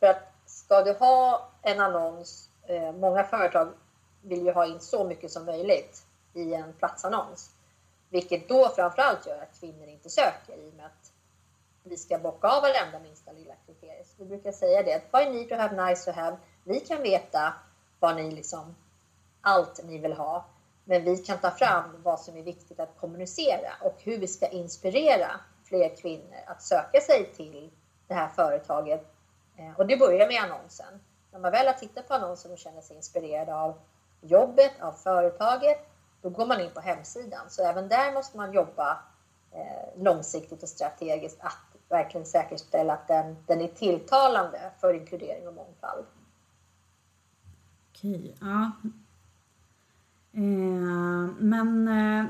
För 0.00 0.06
att 0.06 0.22
ska 0.46 0.82
du 0.82 0.92
ha 0.92 1.48
en 1.62 1.80
annons, 1.80 2.48
eh, 2.66 2.92
många 2.92 3.24
företag 3.24 3.68
vill 4.22 4.46
ju 4.46 4.52
ha 4.52 4.66
in 4.66 4.80
så 4.80 5.04
mycket 5.04 5.30
som 5.30 5.44
möjligt 5.44 6.06
i 6.34 6.54
en 6.54 6.72
platsannons. 6.72 7.50
Vilket 8.08 8.48
då 8.48 8.68
framförallt 8.68 9.26
gör 9.26 9.42
att 9.42 9.60
kvinnor 9.60 9.88
inte 9.88 10.10
söker 10.10 10.56
i 10.56 10.70
och 10.70 10.74
med 10.74 10.86
att 10.86 11.12
vi 11.82 11.96
ska 11.96 12.18
bocka 12.18 12.48
av 12.48 12.62
varenda 12.62 12.98
minsta 13.02 13.32
lilla 13.32 13.54
kriterium. 13.66 14.04
Så 14.04 14.14
vi 14.18 14.24
brukar 14.24 14.52
säga 14.52 14.82
det, 14.82 15.02
vad 15.10 15.22
är 15.22 15.30
need 15.30 15.48
to 15.48 15.54
have, 15.54 15.88
nice 15.88 16.12
to 16.12 16.20
have? 16.20 16.36
Vi 16.64 16.80
kan 16.80 17.02
veta 17.02 17.54
vad 18.00 18.16
ni 18.16 18.30
liksom, 18.30 18.74
allt 19.40 19.80
ni 19.84 19.98
vill 19.98 20.12
ha 20.12 20.44
men 20.84 21.04
vi 21.04 21.16
kan 21.16 21.38
ta 21.38 21.50
fram 21.50 22.02
vad 22.02 22.20
som 22.20 22.36
är 22.36 22.42
viktigt 22.42 22.80
att 22.80 22.96
kommunicera 23.00 23.70
och 23.80 23.96
hur 23.98 24.18
vi 24.18 24.26
ska 24.26 24.46
inspirera 24.46 25.40
fler 25.64 25.96
kvinnor 25.96 26.38
att 26.46 26.62
söka 26.62 27.00
sig 27.00 27.32
till 27.36 27.70
det 28.06 28.14
här 28.14 28.28
företaget. 28.28 29.14
Eh, 29.56 29.78
och 29.78 29.86
det 29.86 29.96
börjar 29.96 30.28
med 30.28 30.42
annonsen. 30.42 31.00
När 31.32 31.38
man 31.38 31.52
väl 31.52 31.66
har 31.66 31.74
tittat 31.74 32.08
på 32.08 32.14
annonsen 32.14 32.52
och 32.52 32.58
känner 32.58 32.80
sig 32.80 32.96
inspirerad 32.96 33.48
av 33.48 33.78
jobbet, 34.20 34.72
av 34.80 34.92
företaget, 34.92 35.78
då 36.22 36.28
går 36.30 36.46
man 36.46 36.60
in 36.60 36.70
på 36.70 36.80
hemsidan. 36.80 37.50
Så 37.50 37.62
även 37.62 37.88
där 37.88 38.12
måste 38.12 38.36
man 38.36 38.52
jobba 38.52 38.98
eh, 39.52 40.02
långsiktigt 40.02 40.62
och 40.62 40.68
strategiskt 40.68 41.40
att 41.40 41.58
verkligen 41.88 42.26
säkerställa 42.26 42.92
att 42.92 43.08
den, 43.08 43.36
den 43.46 43.60
är 43.60 43.68
tilltalande 43.68 44.70
för 44.80 44.94
inkludering 44.94 45.48
och 45.48 45.54
mångfald. 45.54 46.06
Okej, 47.90 48.36
ja. 48.40 48.70
Eh, 50.36 51.34
men 51.38 51.88
eh, 51.88 52.26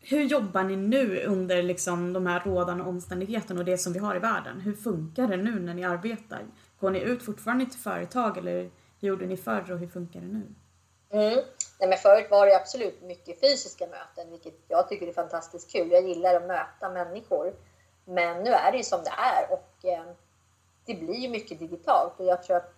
hur 0.00 0.22
jobbar 0.22 0.64
ni 0.64 0.76
nu 0.76 1.24
under 1.24 1.62
liksom 1.62 2.12
de 2.12 2.26
här 2.26 2.40
rådande 2.40 2.84
omständigheterna 2.84 3.60
och 3.60 3.66
det 3.66 3.78
som 3.78 3.92
vi 3.92 3.98
har 3.98 4.16
i 4.16 4.18
världen? 4.18 4.60
Hur 4.60 4.74
funkar 4.74 5.26
det 5.26 5.36
nu 5.36 5.60
när 5.60 5.74
ni 5.74 5.84
arbetar? 5.84 6.46
Går 6.80 6.90
ni 6.90 7.00
ut 7.00 7.22
fortfarande 7.22 7.66
till 7.66 7.80
företag 7.80 8.38
eller 8.38 8.70
hur 9.00 9.08
gjorde 9.08 9.26
ni 9.26 9.36
förr 9.36 9.72
och 9.72 9.78
hur 9.78 9.88
funkar 9.88 10.20
det 10.20 10.26
nu? 10.26 10.42
Mm. 11.10 11.44
Nej, 11.80 11.88
men 11.88 11.98
förut 11.98 12.26
var 12.30 12.46
det 12.46 12.56
absolut 12.56 13.02
mycket 13.02 13.40
fysiska 13.40 13.86
möten, 13.86 14.30
vilket 14.30 14.54
jag 14.68 14.88
tycker 14.88 15.06
är 15.06 15.12
fantastiskt 15.12 15.72
kul. 15.72 15.90
Jag 15.90 16.08
gillar 16.08 16.34
att 16.34 16.46
möta 16.46 16.90
människor. 16.90 17.54
Men 18.04 18.42
nu 18.42 18.50
är 18.50 18.72
det 18.72 18.78
ju 18.78 18.84
som 18.84 19.00
det 19.04 19.10
är 19.10 19.52
och 19.52 19.84
eh, 19.84 20.04
det 20.84 20.94
blir 20.94 21.14
ju 21.14 21.28
mycket 21.28 21.58
digitalt 21.58 22.20
och 22.20 22.26
jag 22.26 22.42
tror 22.42 22.56
att 22.56 22.74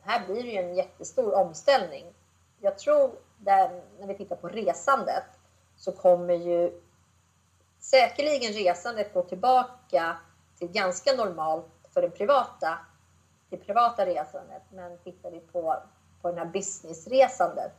här 0.00 0.26
blir 0.26 0.42
det 0.42 0.48
ju 0.48 0.58
en 0.58 0.74
jättestor 0.74 1.34
omställning. 1.34 2.04
Jag 2.64 2.78
tror 2.78 3.10
där, 3.38 3.82
när 3.98 4.06
vi 4.06 4.14
tittar 4.14 4.36
på 4.36 4.48
resandet 4.48 5.24
så 5.76 5.92
kommer 5.92 6.34
ju 6.34 6.80
säkerligen 7.80 8.52
resandet 8.52 9.14
gå 9.14 9.22
tillbaka 9.22 10.16
till 10.58 10.68
ganska 10.68 11.12
normalt 11.12 11.66
för 11.94 12.02
det 12.02 12.10
privata, 12.10 12.78
det 13.48 13.56
privata 13.56 14.06
resandet. 14.06 14.62
Men 14.72 14.98
tittar 14.98 15.30
vi 15.30 15.40
på, 15.40 15.76
på 16.22 16.28
den 16.28 16.38
här 16.38 16.44
businessresandet 16.44 17.72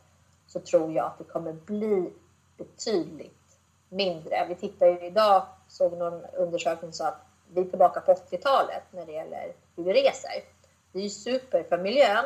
så 0.48 0.60
tror 0.60 0.92
jag 0.92 1.06
att 1.06 1.18
det 1.18 1.24
kommer 1.24 1.54
bli 1.54 2.14
betydligt 2.58 3.58
mindre. 3.90 4.46
Vi 4.48 4.56
tittar 4.56 4.88
ju 4.88 5.06
idag, 5.06 5.46
såg 5.68 5.98
någon 5.98 6.26
undersökning 6.26 6.94
som 6.94 7.08
att 7.08 7.22
vi 7.54 7.62
är 7.62 7.66
tillbaka 7.66 8.02
på 8.02 8.14
80-talet 8.14 8.84
när 8.92 9.06
det 9.06 9.12
gäller 9.12 9.54
hur 9.76 9.84
vi 9.84 9.94
reser. 9.94 10.44
Det 10.92 11.00
är 11.00 11.04
ju 11.04 11.10
super 11.10 11.64
för 11.64 11.78
miljön, 11.78 12.26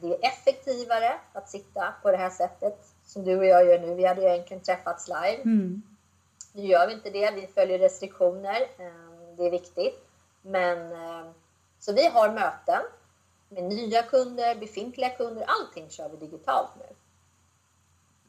det 0.00 0.06
är 0.06 0.18
effektivare 0.28 1.12
att 1.32 1.48
sitta 1.48 1.94
på 2.02 2.10
det 2.10 2.16
här 2.16 2.30
sättet 2.30 2.94
som 3.04 3.24
du 3.24 3.36
och 3.36 3.46
jag 3.46 3.66
gör 3.66 3.78
nu. 3.78 3.94
Vi 3.94 4.06
hade 4.06 4.20
ju 4.20 4.28
egentligen 4.28 4.62
träffats 4.62 5.08
live. 5.08 5.42
Mm. 5.42 5.82
Nu 6.52 6.62
gör 6.62 6.86
vi 6.86 6.92
inte 6.92 7.10
det. 7.10 7.30
Vi 7.34 7.46
följer 7.46 7.78
restriktioner. 7.78 8.60
Eh, 8.78 9.36
det 9.36 9.46
är 9.46 9.50
viktigt. 9.50 10.08
Men 10.42 10.92
eh, 10.92 11.30
så 11.78 11.92
vi 11.92 12.06
har 12.06 12.32
möten 12.32 12.82
med 13.48 13.64
nya 13.64 14.02
kunder, 14.02 14.54
befintliga 14.60 15.10
kunder. 15.10 15.44
Allting 15.46 15.90
kör 15.90 16.08
vi 16.08 16.16
digitalt 16.16 16.70
nu. 16.78 16.94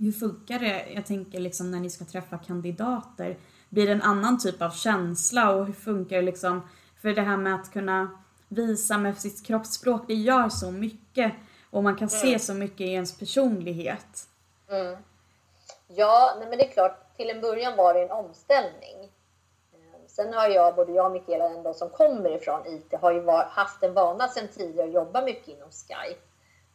Hur 0.05 0.11
funkar 0.11 0.59
det? 0.59 0.85
Jag 0.93 1.05
tänker 1.05 1.39
liksom 1.39 1.71
när 1.71 1.79
ni 1.79 1.89
ska 1.89 2.05
träffa 2.05 2.37
kandidater. 2.37 3.37
Blir 3.69 3.85
det 3.85 3.91
en 3.91 4.01
annan 4.01 4.39
typ 4.39 4.61
av 4.61 4.69
känsla 4.69 5.51
och 5.55 5.65
hur 5.65 5.73
funkar 5.73 6.15
det 6.15 6.21
liksom? 6.21 6.61
För 7.01 7.13
det 7.13 7.21
här 7.21 7.37
med 7.37 7.55
att 7.55 7.73
kunna 7.73 8.20
visa 8.51 8.97
med 8.97 9.17
sitt 9.17 9.45
kroppsspråk, 9.45 10.01
det 10.07 10.13
gör 10.13 10.49
så 10.49 10.71
mycket. 10.71 11.33
Och 11.69 11.83
man 11.83 11.95
kan 11.95 12.07
mm. 12.07 12.19
se 12.21 12.39
så 12.39 12.53
mycket 12.53 12.81
i 12.81 12.93
ens 12.93 13.17
personlighet. 13.17 14.27
Mm. 14.69 14.97
Ja, 15.87 16.35
nej 16.39 16.49
men 16.49 16.57
det 16.57 16.67
är 16.67 16.71
klart, 16.71 17.17
till 17.17 17.29
en 17.29 17.41
början 17.41 17.77
var 17.77 17.93
det 17.93 18.01
en 18.01 18.11
omställning. 18.11 19.11
Ehm, 19.73 20.07
sen 20.07 20.33
har 20.33 20.47
jag, 20.47 20.75
både 20.75 20.91
jag 20.91 21.05
och 21.05 21.11
Mikaela 21.11 21.49
ändå 21.49 21.73
som 21.73 21.89
kommer 21.89 22.29
ifrån 22.29 22.67
IT, 22.67 22.93
har 23.01 23.11
ju 23.11 23.19
var, 23.19 23.43
haft 23.43 23.83
en 23.83 23.93
vana 23.93 24.27
sedan 24.27 24.47
tidigare 24.47 24.87
att 24.87 24.93
jobba 24.93 25.21
mycket 25.21 25.47
inom 25.47 25.69
Skype. 25.69 26.21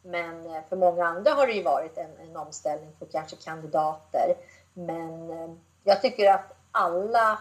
Men 0.01 0.45
eh, 0.45 0.61
för 0.69 0.75
många 0.75 1.05
andra 1.05 1.31
har 1.31 1.47
det 1.47 1.53
ju 1.53 1.63
varit 1.63 1.97
en, 1.97 2.27
en 2.29 2.37
omställning 2.37 2.91
för 2.99 3.05
kanske 3.05 3.35
kandidater. 3.35 4.35
Men 4.73 5.29
eh, 5.29 5.49
jag 5.83 6.01
tycker 6.01 6.31
att 6.31 6.53
alla 6.71 7.39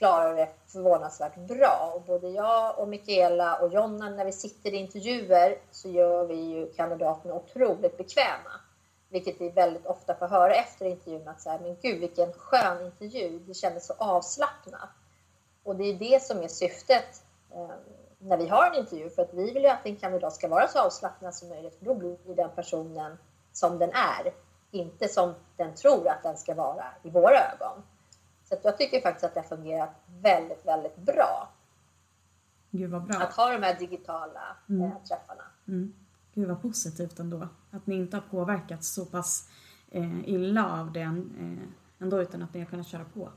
klarar 0.00 0.36
det 0.36 0.48
förvånansvärt 0.66 1.36
bra. 1.36 1.92
Och 1.94 2.02
både 2.02 2.28
jag 2.28 2.78
och 2.78 2.88
Mikaela 2.88 3.56
och 3.56 3.72
Jonna, 3.72 4.10
när 4.10 4.24
vi 4.24 4.32
sitter 4.32 4.74
i 4.74 4.76
intervjuer 4.76 5.58
så 5.70 5.88
gör 5.88 6.26
vi 6.26 6.34
ju 6.34 6.72
kandidaterna 6.72 7.34
otroligt 7.34 7.96
bekväma. 7.96 8.52
Vilket 9.08 9.40
vi 9.40 9.48
väldigt 9.48 9.86
ofta 9.86 10.14
får 10.14 10.26
höra 10.28 10.54
efter 10.54 10.84
intervjun 10.84 11.28
att 11.28 11.40
säga, 11.40 11.58
men 11.62 11.76
gud 11.82 12.00
vilken 12.00 12.32
skön 12.32 12.86
intervju, 12.86 13.38
det 13.38 13.54
kändes 13.54 13.86
så 13.86 13.94
avslappnat. 13.98 14.88
Och 15.64 15.76
det 15.76 15.84
är 15.84 15.94
det 15.94 16.22
som 16.22 16.42
är 16.42 16.48
syftet 16.48 17.22
eh, 17.54 17.70
när 18.18 18.36
vi 18.36 18.48
har 18.48 18.66
en 18.66 18.74
intervju, 18.74 19.10
för 19.10 19.22
att 19.22 19.34
vi 19.34 19.52
vill 19.52 19.62
ju 19.62 19.68
att 19.68 19.86
en 19.86 19.96
kandidat 19.96 20.34
ska 20.34 20.48
vara 20.48 20.68
så 20.68 20.78
avslappnad 20.78 21.34
som 21.34 21.48
möjligt, 21.48 21.78
för 21.78 21.84
då 21.84 21.94
blir 21.94 22.16
den 22.34 22.50
personen 22.54 23.18
som 23.52 23.78
den 23.78 23.90
är, 23.90 24.32
inte 24.70 25.08
som 25.08 25.34
den 25.56 25.74
tror 25.74 26.08
att 26.08 26.22
den 26.22 26.36
ska 26.36 26.54
vara 26.54 26.84
i 27.02 27.10
våra 27.10 27.38
ögon. 27.38 27.82
Så 28.50 28.58
jag 28.62 28.78
tycker 28.78 29.00
faktiskt 29.00 29.24
att 29.24 29.34
det 29.34 29.40
har 29.40 29.56
fungerat 29.56 29.90
väldigt, 30.22 30.66
väldigt 30.66 30.96
bra. 30.96 31.48
Gud 32.70 32.90
vad 32.90 33.02
bra. 33.02 33.16
Att 33.16 33.32
ha 33.32 33.52
de 33.52 33.62
här 33.62 33.78
digitala 33.78 34.56
mm. 34.68 34.82
eh, 34.82 35.02
träffarna. 35.08 35.44
Mm. 35.68 35.94
Gud 36.34 36.48
vad 36.48 36.62
positivt 36.62 37.18
ändå. 37.18 37.48
Att 37.70 37.86
ni 37.86 37.94
inte 37.94 38.16
har 38.16 38.22
påverkats 38.30 38.94
så 38.94 39.06
pass 39.06 39.48
eh, 39.90 40.28
illa 40.28 40.80
av 40.80 40.92
det 40.92 41.00
eh, 41.00 41.14
ändå 41.98 42.22
utan 42.22 42.42
att 42.42 42.54
ni 42.54 42.60
har 42.60 42.66
kunnat 42.66 42.86
köra 42.86 43.04
på. 43.14 43.30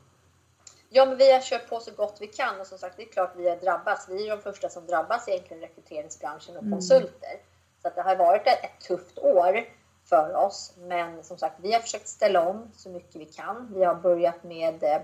Ja, 0.89 1.06
men 1.06 1.17
vi 1.17 1.34
har 1.34 1.41
kört 1.41 1.69
på 1.69 1.80
så 1.80 1.91
gott 1.91 2.17
vi 2.21 2.28
kan 2.28 2.60
och 2.60 2.67
som 2.67 2.78
sagt, 2.78 2.97
det 2.97 3.04
är 3.04 3.12
klart 3.12 3.34
vi 3.36 3.49
har 3.49 3.58
drabbats. 3.58 4.10
Vi 4.10 4.28
är 4.28 4.36
de 4.36 4.41
första 4.41 4.69
som 4.69 4.86
drabbas 4.86 5.28
egentligen 5.28 5.62
rekryteringsbranschen 5.62 6.56
och 6.58 6.63
mm. 6.63 6.73
konsulter. 6.73 7.41
Så 7.82 7.88
att 7.88 7.95
det 7.95 8.02
har 8.02 8.15
varit 8.15 8.47
ett 8.47 8.82
tufft 8.88 9.17
år 9.17 9.63
för 10.06 10.36
oss. 10.36 10.74
Men 10.78 11.24
som 11.24 11.38
sagt, 11.38 11.56
vi 11.62 11.74
har 11.74 11.80
försökt 11.80 12.08
ställa 12.08 12.50
om 12.50 12.72
så 12.76 12.89
mycket 12.89 13.16
vi 13.16 13.26
kan. 13.26 13.74
Vi 13.74 13.84
har 13.84 13.96
börjat 13.96 14.44
med 14.44 14.84
eh, 14.84 15.02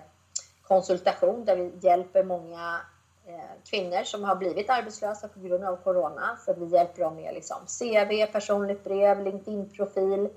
konsultation 0.61 1.45
där 1.45 1.55
vi 1.55 1.71
hjälper 1.87 2.23
många 2.23 2.81
eh, 3.27 3.69
kvinnor 3.69 4.03
som 4.03 4.23
har 4.23 4.35
blivit 4.35 4.69
arbetslösa 4.69 5.27
på 5.27 5.39
grund 5.39 5.63
av 5.63 5.75
corona. 5.75 6.37
Så 6.45 6.53
vi 6.53 6.65
hjälper 6.65 7.01
dem 7.01 7.15
med 7.15 7.33
liksom 7.33 7.57
CV, 7.79 8.31
personligt 8.31 8.83
brev, 8.83 9.23
LinkedIn-profil, 9.23 10.29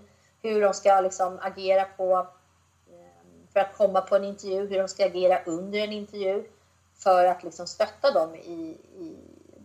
hur 0.42 0.61
de 0.61 0.75
ska 0.75 1.01
liksom 1.01 1.38
agera 1.42 1.85
på 1.85 2.27
eh, 2.90 3.53
för 3.53 3.61
att 3.61 3.77
komma 3.77 4.01
på 4.01 4.16
en 4.16 4.25
intervju, 4.25 4.66
hur 4.66 4.79
de 4.79 4.88
ska 4.88 5.07
agera 5.07 5.44
under 5.44 5.79
en 5.79 5.92
intervju 5.92 6.44
för 6.94 7.25
att 7.25 7.42
liksom 7.42 7.66
stötta 7.66 8.11
dem 8.11 8.35
i, 8.35 8.79
i 8.98 9.16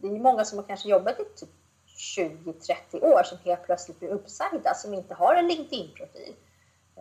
det 0.01 0.07
är 0.07 0.11
många 0.11 0.45
som 0.45 0.57
har 0.57 0.65
kanske 0.65 0.89
jobbat 0.89 1.19
i 1.19 1.23
typ 1.23 1.49
20-30 1.97 3.03
år 3.03 3.23
som 3.23 3.37
helt 3.45 3.63
plötsligt 3.63 3.99
blir 3.99 4.09
uppsagda 4.09 4.73
som 4.73 4.93
inte 4.93 5.13
har 5.13 5.35
en 5.35 5.47
LinkedIn-profil 5.47 6.33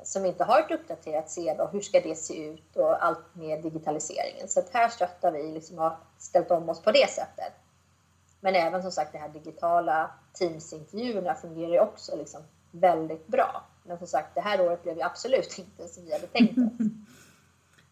som 0.05 0.25
inte 0.25 0.45
har 0.45 0.61
ett 0.61 0.71
uppdaterat 0.71 1.35
CV 1.35 1.61
och 1.61 1.73
hur 1.73 1.81
ska 1.81 2.01
det 2.01 2.17
se 2.17 2.47
ut 2.47 2.77
och 2.77 3.05
allt 3.05 3.35
med 3.35 3.63
digitaliseringen. 3.63 4.49
Så 4.49 4.61
att 4.61 4.71
här 4.73 4.89
stöttar 4.89 5.33
vi 5.33 5.53
liksom 5.53 5.79
har 5.79 5.97
ställt 6.19 6.51
om 6.51 6.69
oss 6.69 6.83
på 6.83 6.93
det 6.93 7.11
sättet. 7.11 7.53
Men 8.41 8.55
även 8.55 8.83
som 8.83 8.93
sagt 8.93 9.13
det 9.13 9.19
här 9.19 9.29
digitala 9.29 10.11
Teams-intervjuerna 10.33 11.35
fungerar 11.35 11.73
ju 11.73 11.81
också 11.81 12.17
liksom 12.17 12.43
väldigt 12.71 13.27
bra. 13.27 13.65
Men 13.85 13.99
som 13.99 14.07
sagt 14.07 14.35
det 14.35 14.41
här 14.41 14.61
året 14.61 14.83
blev 14.83 14.97
ju 14.97 15.03
absolut 15.03 15.59
inte 15.59 15.89
som 15.89 16.05
vi 16.05 16.13
hade 16.13 16.27
tänkt 16.27 16.59
oss. 16.59 16.79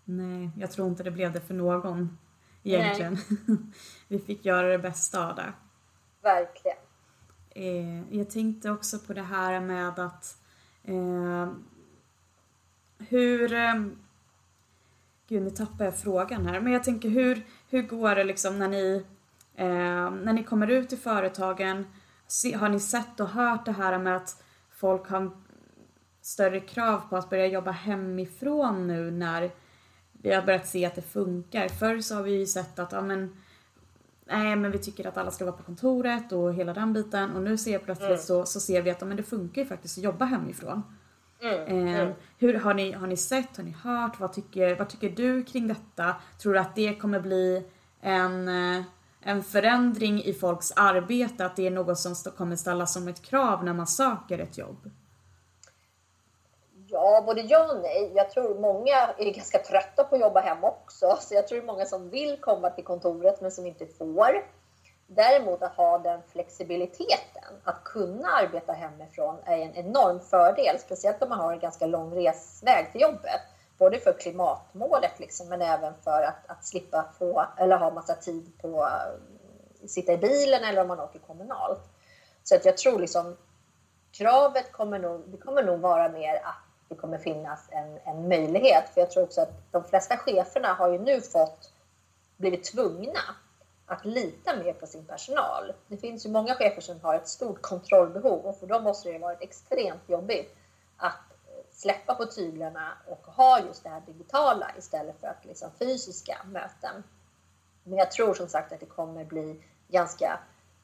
Nej, 0.05 0.51
jag 0.57 0.71
tror 0.71 0.89
inte 0.89 1.03
det 1.03 1.11
blev 1.11 1.33
det 1.33 1.41
för 1.41 1.55
någon 1.55 2.19
egentligen. 2.63 3.19
vi 4.09 4.19
fick 4.19 4.45
göra 4.45 4.69
det 4.69 4.79
bästa 4.79 5.29
av 5.29 5.37
det. 5.37 5.53
Verkligen. 6.23 6.77
Eh, 7.55 8.17
jag 8.17 8.31
tänkte 8.31 8.71
också 8.71 8.99
på 8.99 9.13
det 9.13 9.23
här 9.23 9.61
med 9.61 9.99
att 9.99 10.39
eh, 10.85 11.53
hur... 12.99 13.53
Eh, 13.53 13.75
gud, 15.29 15.43
nu 15.43 15.51
tappar 15.51 15.85
jag 15.85 15.99
frågan 15.99 16.47
här. 16.47 16.61
Men 16.61 16.73
jag 16.73 16.85
tänker 16.85 17.09
hur, 17.09 17.47
hur 17.71 17.83
går 17.83 18.15
det 18.15 18.25
liksom 18.25 18.59
när 18.59 18.69
ni, 18.69 19.05
eh, 19.55 20.11
när 20.11 20.33
ni 20.33 20.45
kommer 20.45 20.69
ut 20.69 20.93
i 20.93 20.97
företagen? 20.97 21.87
Se, 22.27 22.53
har 22.53 22.69
ni 22.69 22.81
sett 22.81 23.21
och 23.21 23.29
hört 23.29 23.65
det 23.65 23.73
här 23.73 23.99
med 23.99 24.17
att 24.17 24.43
folk 24.71 25.09
har 25.09 25.31
större 26.23 26.61
krav 26.61 27.01
på 27.11 27.17
att 27.17 27.31
börja 27.31 27.47
jobba 27.47 27.71
hemifrån 27.71 28.87
nu 28.87 29.11
när 29.11 29.51
vi 30.13 30.35
har 30.35 30.43
börjat 30.43 30.67
se 30.67 30.85
att 30.85 30.95
det 30.95 31.03
funkar. 31.03 31.69
Förr 31.69 32.01
så 32.01 32.15
har 32.15 32.23
vi 32.23 32.39
ju 32.39 32.47
sett 32.47 32.79
att, 32.79 32.93
ja 32.93 33.01
men, 33.01 33.37
nej 34.25 34.57
men 34.57 34.71
vi 34.71 34.79
tycker 34.79 35.07
att 35.07 35.17
alla 35.17 35.31
ska 35.31 35.45
vara 35.45 35.57
på 35.57 35.63
kontoret 35.63 36.33
och 36.33 36.55
hela 36.55 36.75
den 36.75 36.93
biten 36.93 37.37
och 37.37 37.43
nu 37.43 37.57
ser 37.57 37.73
jag 37.73 37.85
plötsligt 37.85 38.09
mm. 38.09 38.21
så, 38.21 38.47
så 38.47 38.61
ser 38.61 38.83
vi 38.83 38.91
att 38.91 39.01
men 39.01 39.17
det 39.17 39.23
funkar 39.23 39.63
ju 39.63 39.69
faktiskt 39.69 39.99
att 39.99 40.05
jobba 40.05 40.25
hemifrån. 40.25 40.83
Mm, 41.41 41.89
eh, 41.89 42.15
hur, 42.39 42.55
har, 42.55 42.75
ni, 42.75 42.93
har 42.93 43.07
ni 43.07 43.17
sett, 43.17 43.57
har 43.57 43.65
ni 43.65 43.77
hört, 43.83 44.21
vad 44.21 44.33
tycker, 44.33 44.77
vad 44.77 44.89
tycker 44.89 45.11
du 45.11 45.43
kring 45.43 45.69
detta? 45.69 46.17
Tror 46.39 46.53
du 46.53 46.59
att 46.59 46.75
det 46.75 46.95
kommer 46.95 47.21
bli 47.21 47.65
en, 48.01 48.49
en 49.21 49.43
förändring 49.43 50.23
i 50.23 50.33
folks 50.33 50.73
arbete, 50.77 51.47
att 51.47 51.57
det 51.57 51.67
är 51.67 51.71
något 51.71 51.99
som 51.99 52.15
kommer 52.37 52.57
ställas 52.57 52.95
som 52.95 53.09
ett 53.09 53.23
krav 53.23 53.65
när 53.65 53.75
man 53.75 53.87
söker 53.87 54.39
ett 54.39 54.59
jobb? 54.59 54.91
Ja, 57.05 57.23
både 57.27 57.41
ja 57.41 57.73
och 57.73 57.81
nej. 57.83 58.13
Jag 58.15 58.31
tror 58.31 58.55
många 58.55 59.15
är 59.19 59.31
ganska 59.31 59.59
trötta 59.59 60.05
på 60.05 60.15
att 60.15 60.21
jobba 60.21 60.41
hemma 60.41 60.69
också, 60.69 61.17
så 61.21 61.35
jag 61.35 61.49
tror 61.49 61.59
det 61.59 61.65
är 61.65 61.67
många 61.67 61.87
som 61.87 62.11
vill 62.11 62.41
komma 62.41 62.71
till 62.71 62.85
kontoret 62.85 63.41
men 63.41 63.51
som 63.51 63.67
inte 63.67 63.87
får. 63.87 64.45
Däremot 65.07 65.63
att 65.63 65.75
ha 65.75 65.99
den 65.99 66.21
flexibiliteten, 66.33 67.55
att 67.65 67.85
kunna 67.85 68.29
arbeta 68.29 68.73
hemifrån 68.73 69.37
är 69.45 69.59
en 69.59 69.75
enorm 69.75 70.21
fördel, 70.21 70.79
speciellt 70.79 71.23
om 71.23 71.29
man 71.29 71.39
har 71.39 71.53
en 71.53 71.59
ganska 71.59 71.87
lång 71.87 72.15
resväg 72.15 72.93
till 72.93 73.01
jobbet. 73.01 73.41
Både 73.79 73.99
för 73.99 74.13
klimatmålet 74.13 75.21
liksom, 75.21 75.49
men 75.49 75.63
även 75.63 75.95
för 76.05 76.23
att, 76.23 76.47
att 76.47 76.65
slippa 76.65 77.05
få, 77.19 77.45
eller 77.59 77.77
ha 77.77 77.91
massa 77.91 78.15
tid 78.15 78.53
på 78.63 78.83
att 78.83 79.91
sitta 79.91 80.13
i 80.13 80.17
bilen 80.17 80.65
eller 80.65 80.83
om 80.83 80.89
man 80.89 81.01
åker 81.01 81.19
kommunalt. 81.19 81.83
Så 82.43 82.55
att 82.55 82.65
jag 82.65 82.77
tror 82.77 82.99
liksom 82.99 83.37
kravet 84.13 84.73
kommer 84.73 84.99
nog, 84.99 85.23
det 85.27 85.37
kommer 85.37 85.63
nog 85.63 85.81
vara 85.81 86.09
mer 86.09 86.35
att 86.35 86.74
det 86.89 86.95
kommer 86.95 87.19
finnas 87.19 87.61
en, 87.71 87.99
en 88.05 88.29
möjlighet. 88.29 88.89
För 88.89 89.01
jag 89.01 89.11
tror 89.11 89.23
också 89.23 89.41
att 89.41 89.73
de 89.73 89.85
flesta 89.85 90.17
cheferna 90.17 90.69
har 90.69 90.93
ju 90.93 90.99
nu 90.99 91.21
fått 91.21 91.73
blivit 92.37 92.65
tvungna 92.65 93.21
att 93.87 94.05
lita 94.05 94.57
mer 94.57 94.73
på 94.73 94.87
sin 94.87 95.05
personal. 95.05 95.73
Det 95.89 95.97
finns 95.97 96.27
ju 96.27 96.31
många 96.31 96.55
chefer 96.55 96.81
som 96.81 97.01
har 97.01 97.15
ett 97.15 97.29
stort 97.29 97.63
kontrollbehov 97.63 98.47
och 98.47 98.59
för 98.59 98.67
dem 98.67 98.85
måste 98.85 99.13
det 99.13 99.19
varit 99.19 99.43
extremt 99.43 100.09
jobbigt 100.09 100.57
att 100.97 101.21
släppa 101.71 102.15
på 102.15 102.25
tyglarna 102.25 102.93
och 103.07 103.27
ha 103.27 103.61
just 103.61 103.83
det 103.83 103.89
här 103.89 104.03
digitala 104.07 104.71
istället 104.79 105.21
för 105.21 105.27
att 105.27 105.45
liksom 105.45 105.71
fysiska 105.79 106.37
möten. 106.45 107.03
Men 107.83 107.99
jag 107.99 108.11
tror 108.11 108.35
som 108.35 108.49
sagt 108.49 108.73
att 108.73 108.81
det 108.81 108.87
kommer 108.87 109.25
bli 109.25 109.65
ganska 109.89 110.39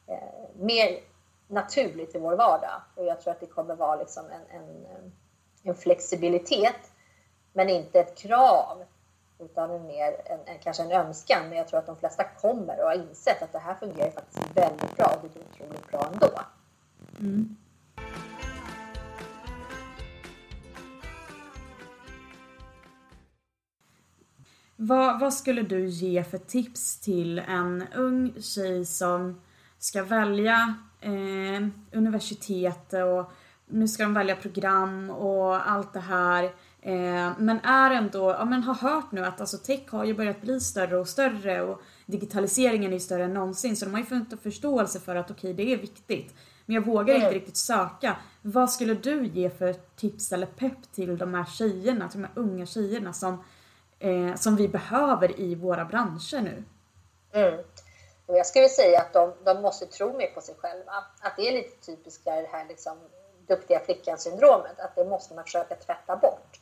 eh, 0.07 0.49
mer 0.55 0.99
naturligt 1.47 2.15
i 2.15 2.19
vår 2.19 2.35
vardag 2.35 2.81
och 2.95 3.05
jag 3.05 3.21
tror 3.21 3.31
att 3.31 3.39
det 3.39 3.45
kommer 3.45 3.75
vara 3.75 3.95
liksom 3.95 4.25
en, 4.25 4.57
en, 4.57 4.85
eh, 4.85 5.11
en 5.63 5.75
flexibilitet 5.75 6.91
men 7.53 7.69
inte 7.69 7.99
ett 7.99 8.17
krav 8.17 8.83
utan 9.39 9.71
en 9.71 9.87
mer, 9.87 10.21
en, 10.25 10.39
en, 10.45 10.59
kanske 10.63 10.83
en 10.83 10.91
önskan. 10.91 11.49
Men 11.49 11.57
jag 11.57 11.67
tror 11.67 11.79
att 11.79 11.85
de 11.85 11.97
flesta 11.97 12.23
kommer 12.23 12.81
och 12.81 12.89
har 12.89 13.09
insett 13.09 13.41
att 13.41 13.51
det 13.51 13.59
här 13.59 13.75
fungerar 13.75 14.11
faktiskt 14.11 14.57
väldigt 14.57 14.97
bra 14.97 15.05
och 15.05 15.19
det 15.23 15.33
blir 15.33 15.43
otroligt 15.53 15.91
bra 15.91 16.09
ändå. 16.13 16.41
Mm. 17.19 17.57
Vad, 24.75 25.19
vad, 25.19 25.33
skulle 25.33 25.61
du 25.61 25.87
ge 25.87 26.23
för 26.23 26.37
tips 26.37 26.99
till 26.99 27.39
en 27.39 27.85
ung 27.95 28.41
tjej 28.41 28.85
som 28.85 29.41
ska 29.79 30.03
välja 30.03 30.75
eh, 31.01 31.67
universitet 31.91 32.93
och 32.93 33.31
nu 33.71 33.87
ska 33.87 34.03
de 34.03 34.13
välja 34.13 34.35
program 34.35 35.09
och 35.09 35.69
allt 35.69 35.93
det 35.93 35.99
här. 35.99 36.43
Eh, 36.81 37.31
men 37.37 37.59
är 37.63 37.91
ändå, 37.91 38.31
ja 38.31 38.45
men 38.45 38.63
har 38.63 38.73
hört 38.73 39.11
nu 39.11 39.25
att 39.25 39.41
alltså 39.41 39.57
tech 39.57 39.89
har 39.89 40.05
ju 40.05 40.13
börjat 40.13 40.41
bli 40.41 40.59
större 40.59 40.97
och 40.97 41.07
större 41.07 41.61
och 41.61 41.81
digitaliseringen 42.05 42.93
är 42.93 42.99
större 42.99 43.23
än 43.23 43.33
någonsin 43.33 43.75
så 43.75 43.85
de 43.85 43.91
har 43.91 43.99
ju 43.99 44.05
fått 44.05 44.31
en 44.31 44.37
förståelse 44.37 44.99
för 44.99 45.15
att 45.15 45.31
okej 45.31 45.53
okay, 45.53 45.65
det 45.65 45.73
är 45.73 45.77
viktigt. 45.77 46.35
Men 46.65 46.75
jag 46.75 46.85
vågar 46.85 47.13
mm. 47.13 47.25
inte 47.25 47.35
riktigt 47.35 47.57
söka. 47.57 48.17
Vad 48.41 48.71
skulle 48.71 48.93
du 48.93 49.25
ge 49.25 49.49
för 49.49 49.73
tips 49.73 50.31
eller 50.31 50.45
pepp 50.47 50.91
till 50.93 51.17
de 51.17 51.33
här 51.33 51.45
tjejerna, 51.45 52.09
till 52.09 52.21
de 52.21 52.27
här 52.27 52.43
unga 52.43 52.65
tjejerna 52.65 53.13
som, 53.13 53.43
eh, 53.99 54.35
som 54.35 54.55
vi 54.55 54.67
behöver 54.67 55.39
i 55.39 55.55
våra 55.55 55.85
branscher 55.85 56.41
nu? 56.41 56.63
Mm. 57.33 57.63
Jag 58.25 58.45
skulle 58.45 58.69
säga 58.69 58.99
att 58.99 59.13
de, 59.13 59.33
de 59.43 59.61
måste 59.61 59.85
tro 59.85 60.17
mer 60.17 60.27
på 60.27 60.41
sig 60.41 60.55
själva. 60.57 60.91
Att 61.21 61.35
det 61.37 61.47
är 61.47 61.51
lite 61.51 61.85
typiskt 61.85 62.25
det 62.25 62.49
här 62.51 62.67
liksom, 62.67 62.97
duktiga 63.47 63.79
flickan-syndromet, 63.79 64.79
att 64.79 64.95
det 64.95 65.05
måste 65.05 65.33
man 65.33 65.43
försöka 65.43 65.75
tvätta 65.75 66.15
bort. 66.15 66.59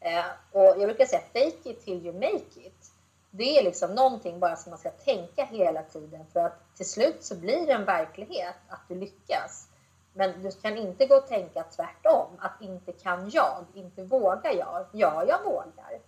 Eh, 0.00 0.24
och 0.52 0.64
jag 0.64 0.78
brukar 0.78 1.04
säga 1.04 1.22
fake 1.32 1.70
it 1.70 1.84
till 1.84 2.06
you 2.06 2.14
make 2.14 2.60
it. 2.66 2.92
Det 3.30 3.58
är 3.58 3.64
liksom 3.64 3.94
någonting 3.94 4.40
bara 4.40 4.56
som 4.56 4.70
man 4.70 4.78
ska 4.78 4.90
tänka 4.90 5.44
hela 5.44 5.82
tiden 5.82 6.26
för 6.32 6.40
att 6.40 6.76
till 6.76 6.90
slut 6.90 7.24
så 7.24 7.34
blir 7.36 7.66
det 7.66 7.72
en 7.72 7.84
verklighet 7.84 8.54
att 8.68 8.80
du 8.88 8.94
lyckas. 8.94 9.68
Men 10.12 10.42
du 10.42 10.50
kan 10.50 10.76
inte 10.76 11.06
gå 11.06 11.16
och 11.16 11.26
tänka 11.26 11.62
tvärtom, 11.62 12.26
att 12.38 12.60
inte 12.60 12.92
kan 12.92 13.30
jag, 13.30 13.64
inte 13.74 14.02
vågar 14.02 14.52
jag. 14.52 14.86
Ja, 14.92 15.24
jag 15.28 15.44
vågar. 15.44 16.00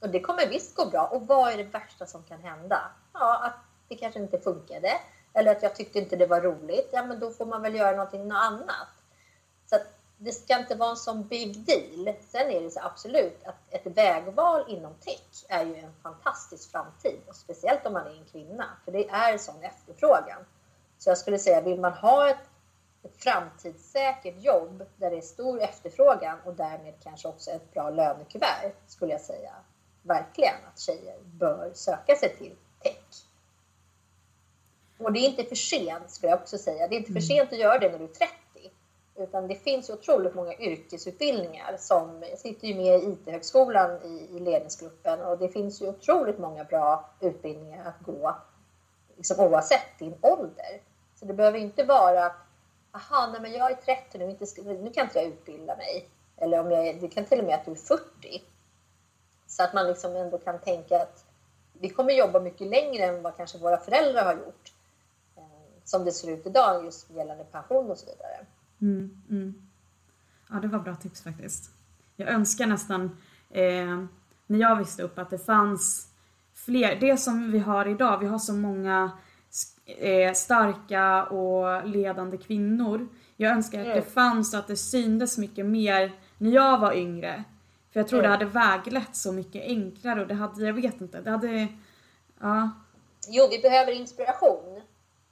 Och 0.00 0.08
det 0.08 0.20
kommer 0.20 0.46
visst 0.46 0.76
gå 0.76 0.86
bra. 0.86 1.06
Och 1.06 1.26
vad 1.26 1.52
är 1.52 1.56
det 1.56 1.64
värsta 1.64 2.06
som 2.06 2.22
kan 2.22 2.40
hända? 2.40 2.92
Ja, 3.12 3.44
att 3.44 3.56
det 3.88 3.94
kanske 3.94 4.20
inte 4.20 4.38
funkade. 4.38 4.90
Eller 5.32 5.52
att 5.52 5.62
jag 5.62 5.76
tyckte 5.76 5.98
inte 5.98 6.16
det 6.16 6.26
var 6.26 6.40
roligt. 6.40 6.88
Ja, 6.92 7.04
men 7.04 7.20
då 7.20 7.30
får 7.30 7.46
man 7.46 7.62
väl 7.62 7.74
göra 7.74 7.90
någonting 7.90 8.28
något 8.28 8.42
annat. 8.42 8.88
Det 10.22 10.32
ska 10.32 10.58
inte 10.58 10.74
vara 10.74 10.90
en 10.90 10.96
sån 10.96 11.28
big 11.28 11.58
deal. 11.58 12.14
Sen 12.20 12.50
är 12.50 12.60
det 12.60 12.70
så 12.70 12.80
absolut 12.80 13.44
att 13.44 13.56
ett 13.70 13.96
vägval 13.96 14.64
inom 14.68 14.94
tech 14.94 15.44
är 15.48 15.64
ju 15.64 15.76
en 15.76 15.92
fantastisk 16.02 16.70
framtid. 16.70 17.20
Och 17.26 17.36
speciellt 17.36 17.86
om 17.86 17.92
man 17.92 18.06
är 18.06 18.18
en 18.18 18.24
kvinna, 18.24 18.64
för 18.84 18.92
det 18.92 19.08
är 19.08 19.38
sån 19.38 19.62
efterfrågan. 19.62 20.44
Så 20.98 21.10
jag 21.10 21.18
skulle 21.18 21.38
säga, 21.38 21.60
vill 21.60 21.80
man 21.80 21.92
ha 21.92 22.30
ett, 22.30 22.48
ett 23.02 23.22
framtidssäkert 23.22 24.42
jobb 24.42 24.86
där 24.96 25.10
det 25.10 25.16
är 25.16 25.20
stor 25.20 25.60
efterfrågan 25.60 26.38
och 26.44 26.54
därmed 26.54 26.94
kanske 27.02 27.28
också 27.28 27.50
ett 27.50 27.72
bra 27.72 27.90
lönekuvert, 27.90 28.74
skulle 28.86 29.12
jag 29.12 29.20
säga 29.20 29.54
verkligen 30.02 30.54
att 30.72 30.78
tjejer 30.78 31.18
bör 31.24 31.70
söka 31.74 32.16
sig 32.16 32.36
till 32.36 32.56
tech. 32.82 33.24
Och 34.98 35.12
det 35.12 35.20
är 35.20 35.28
inte 35.28 35.44
för 35.44 35.56
sent, 35.56 36.10
skulle 36.10 36.30
jag 36.30 36.40
också 36.40 36.58
säga. 36.58 36.88
Det 36.88 36.94
är 36.94 36.98
inte 36.98 37.12
för 37.12 37.18
mm. 37.20 37.22
sent 37.22 37.52
att 37.52 37.58
göra 37.58 37.78
det 37.78 37.90
när 37.90 37.98
du 37.98 38.04
är 38.04 38.08
30 38.08 38.34
utan 39.20 39.48
det 39.48 39.54
finns 39.54 39.90
otroligt 39.90 40.34
många 40.34 40.54
yrkesutbildningar 40.54 41.76
som, 41.78 42.24
jag 42.30 42.38
sitter 42.38 42.68
ju 42.68 42.74
med 42.74 43.02
i 43.02 43.12
IT-högskolan 43.12 44.02
i, 44.02 44.36
i 44.36 44.40
ledningsgruppen 44.40 45.20
och 45.20 45.38
det 45.38 45.48
finns 45.48 45.82
ju 45.82 45.88
otroligt 45.88 46.38
många 46.38 46.64
bra 46.64 47.10
utbildningar 47.20 47.88
att 47.88 48.06
gå 48.06 48.36
liksom 49.16 49.40
oavsett 49.40 49.98
din 49.98 50.14
ålder. 50.20 50.82
Så 51.14 51.24
det 51.24 51.34
behöver 51.34 51.58
inte 51.58 51.84
vara 51.84 52.26
att, 52.26 52.36
aha, 52.92 53.26
nej 53.32 53.40
men 53.40 53.52
jag 53.52 53.70
är 53.70 53.74
30 53.74 54.18
nu, 54.18 54.30
inte, 54.30 54.62
nu 54.62 54.90
kan 54.90 55.04
inte 55.04 55.18
jag 55.18 55.28
utbilda 55.28 55.76
mig. 55.76 56.08
Eller 56.36 56.60
om 56.60 56.70
jag 56.70 56.86
är, 56.86 56.94
det 56.94 57.08
kan 57.08 57.24
till 57.24 57.38
och 57.38 57.44
med 57.44 57.54
att 57.54 57.64
du 57.64 57.70
är 57.70 57.74
40. 57.74 58.42
Så 59.46 59.62
att 59.62 59.74
man 59.74 59.86
liksom 59.86 60.16
ändå 60.16 60.38
kan 60.38 60.60
tänka 60.60 61.02
att 61.02 61.24
vi 61.72 61.88
kommer 61.88 62.12
jobba 62.12 62.40
mycket 62.40 62.66
längre 62.66 63.04
än 63.04 63.22
vad 63.22 63.36
kanske 63.36 63.58
våra 63.58 63.76
föräldrar 63.76 64.24
har 64.24 64.34
gjort. 64.34 64.72
Eh, 65.36 65.42
som 65.84 66.04
det 66.04 66.12
ser 66.12 66.30
ut 66.30 66.46
idag 66.46 66.84
just 66.84 67.10
gällande 67.10 67.44
pension 67.44 67.90
och 67.90 67.98
så 67.98 68.06
vidare. 68.06 68.46
Mm, 68.80 69.22
mm. 69.30 69.54
Ja, 70.50 70.56
det 70.56 70.68
var 70.68 70.78
bra 70.78 70.94
tips 70.94 71.22
faktiskt. 71.22 71.70
Jag 72.16 72.28
önskar 72.28 72.66
nästan 72.66 73.16
eh, 73.50 74.04
när 74.46 74.58
jag 74.58 74.76
visste 74.76 75.02
upp 75.02 75.18
att 75.18 75.30
det 75.30 75.38
fanns 75.38 76.08
fler, 76.54 76.96
det 77.00 77.16
som 77.16 77.52
vi 77.52 77.58
har 77.58 77.88
idag, 77.88 78.18
vi 78.18 78.26
har 78.26 78.38
så 78.38 78.52
många 78.52 79.10
eh, 79.86 80.32
starka 80.32 81.24
och 81.24 81.88
ledande 81.88 82.36
kvinnor. 82.36 83.08
Jag 83.36 83.52
önskar 83.52 83.80
att 83.80 83.86
det 83.86 83.92
mm. 83.92 84.10
fanns 84.10 84.54
och 84.54 84.60
att 84.60 84.66
det 84.66 84.76
syndes 84.76 85.38
mycket 85.38 85.66
mer 85.66 86.12
när 86.38 86.50
jag 86.50 86.78
var 86.78 86.92
yngre. 86.92 87.44
För 87.92 88.00
jag 88.00 88.08
tror 88.08 88.18
mm. 88.18 88.30
det 88.30 88.36
hade 88.36 88.44
väglett 88.44 89.16
så 89.16 89.32
mycket 89.32 89.62
enklare 89.62 90.20
och 90.20 90.26
det 90.26 90.34
hade, 90.34 90.66
jag 90.66 90.74
vet 90.74 91.00
inte, 91.00 91.20
det 91.20 91.30
hade, 91.30 91.68
ja. 92.40 92.70
Jo, 93.28 93.48
vi 93.50 93.58
behöver 93.58 93.92
inspiration 93.92 94.80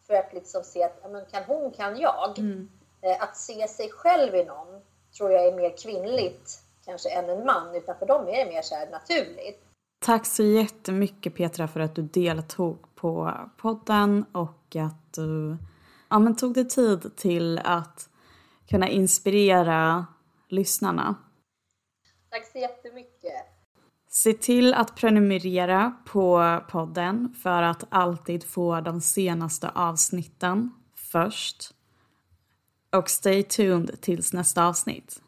för 0.06 0.14
att 0.14 0.32
liksom 0.32 0.62
se 0.64 0.82
att, 0.82 1.12
men 1.12 1.24
kan 1.26 1.42
hon, 1.46 1.70
kan 1.70 2.00
jag. 2.00 2.38
Mm. 2.38 2.68
Eh, 3.02 3.22
att 3.22 3.36
se 3.36 3.68
sig 3.68 3.90
själv 3.90 4.34
i 4.34 4.44
någon 4.44 4.82
tror 5.16 5.30
jag 5.30 5.46
är 5.46 5.56
mer 5.56 5.76
kvinnligt 5.76 6.62
kanske 6.84 7.10
än 7.10 7.30
en 7.30 7.46
man, 7.46 7.74
utan 7.74 7.98
för 7.98 8.06
dem 8.06 8.28
är 8.28 8.44
det 8.44 8.52
mer 8.52 8.62
så 8.62 8.74
naturligt. 8.90 9.64
Tack 10.00 10.26
så 10.26 10.42
jättemycket 10.42 11.34
Petra 11.34 11.68
för 11.68 11.80
att 11.80 11.94
du 11.94 12.02
deltog 12.02 12.94
på 12.94 13.34
podden 13.56 14.24
och 14.32 14.76
att 14.76 15.12
du 15.12 15.56
ja, 16.10 16.18
men 16.18 16.36
tog 16.36 16.54
dig 16.54 16.68
tid 16.68 17.16
till 17.16 17.58
att 17.58 18.08
kunna 18.68 18.88
inspirera 18.88 20.06
lyssnarna. 20.48 21.14
Tack 22.30 22.46
så 22.52 22.58
jättemycket. 22.58 23.32
Se 24.10 24.32
till 24.32 24.74
att 24.74 24.96
prenumerera 24.96 25.96
på 26.06 26.58
podden 26.70 27.34
för 27.42 27.62
att 27.62 27.84
alltid 27.88 28.44
få 28.44 28.80
de 28.80 29.00
senaste 29.00 29.68
avsnitten 29.68 30.70
först. 30.96 31.74
Och 32.96 33.10
stay 33.10 33.42
tuned 33.42 34.00
tills 34.00 34.32
nästa 34.32 34.66
avsnitt. 34.66 35.22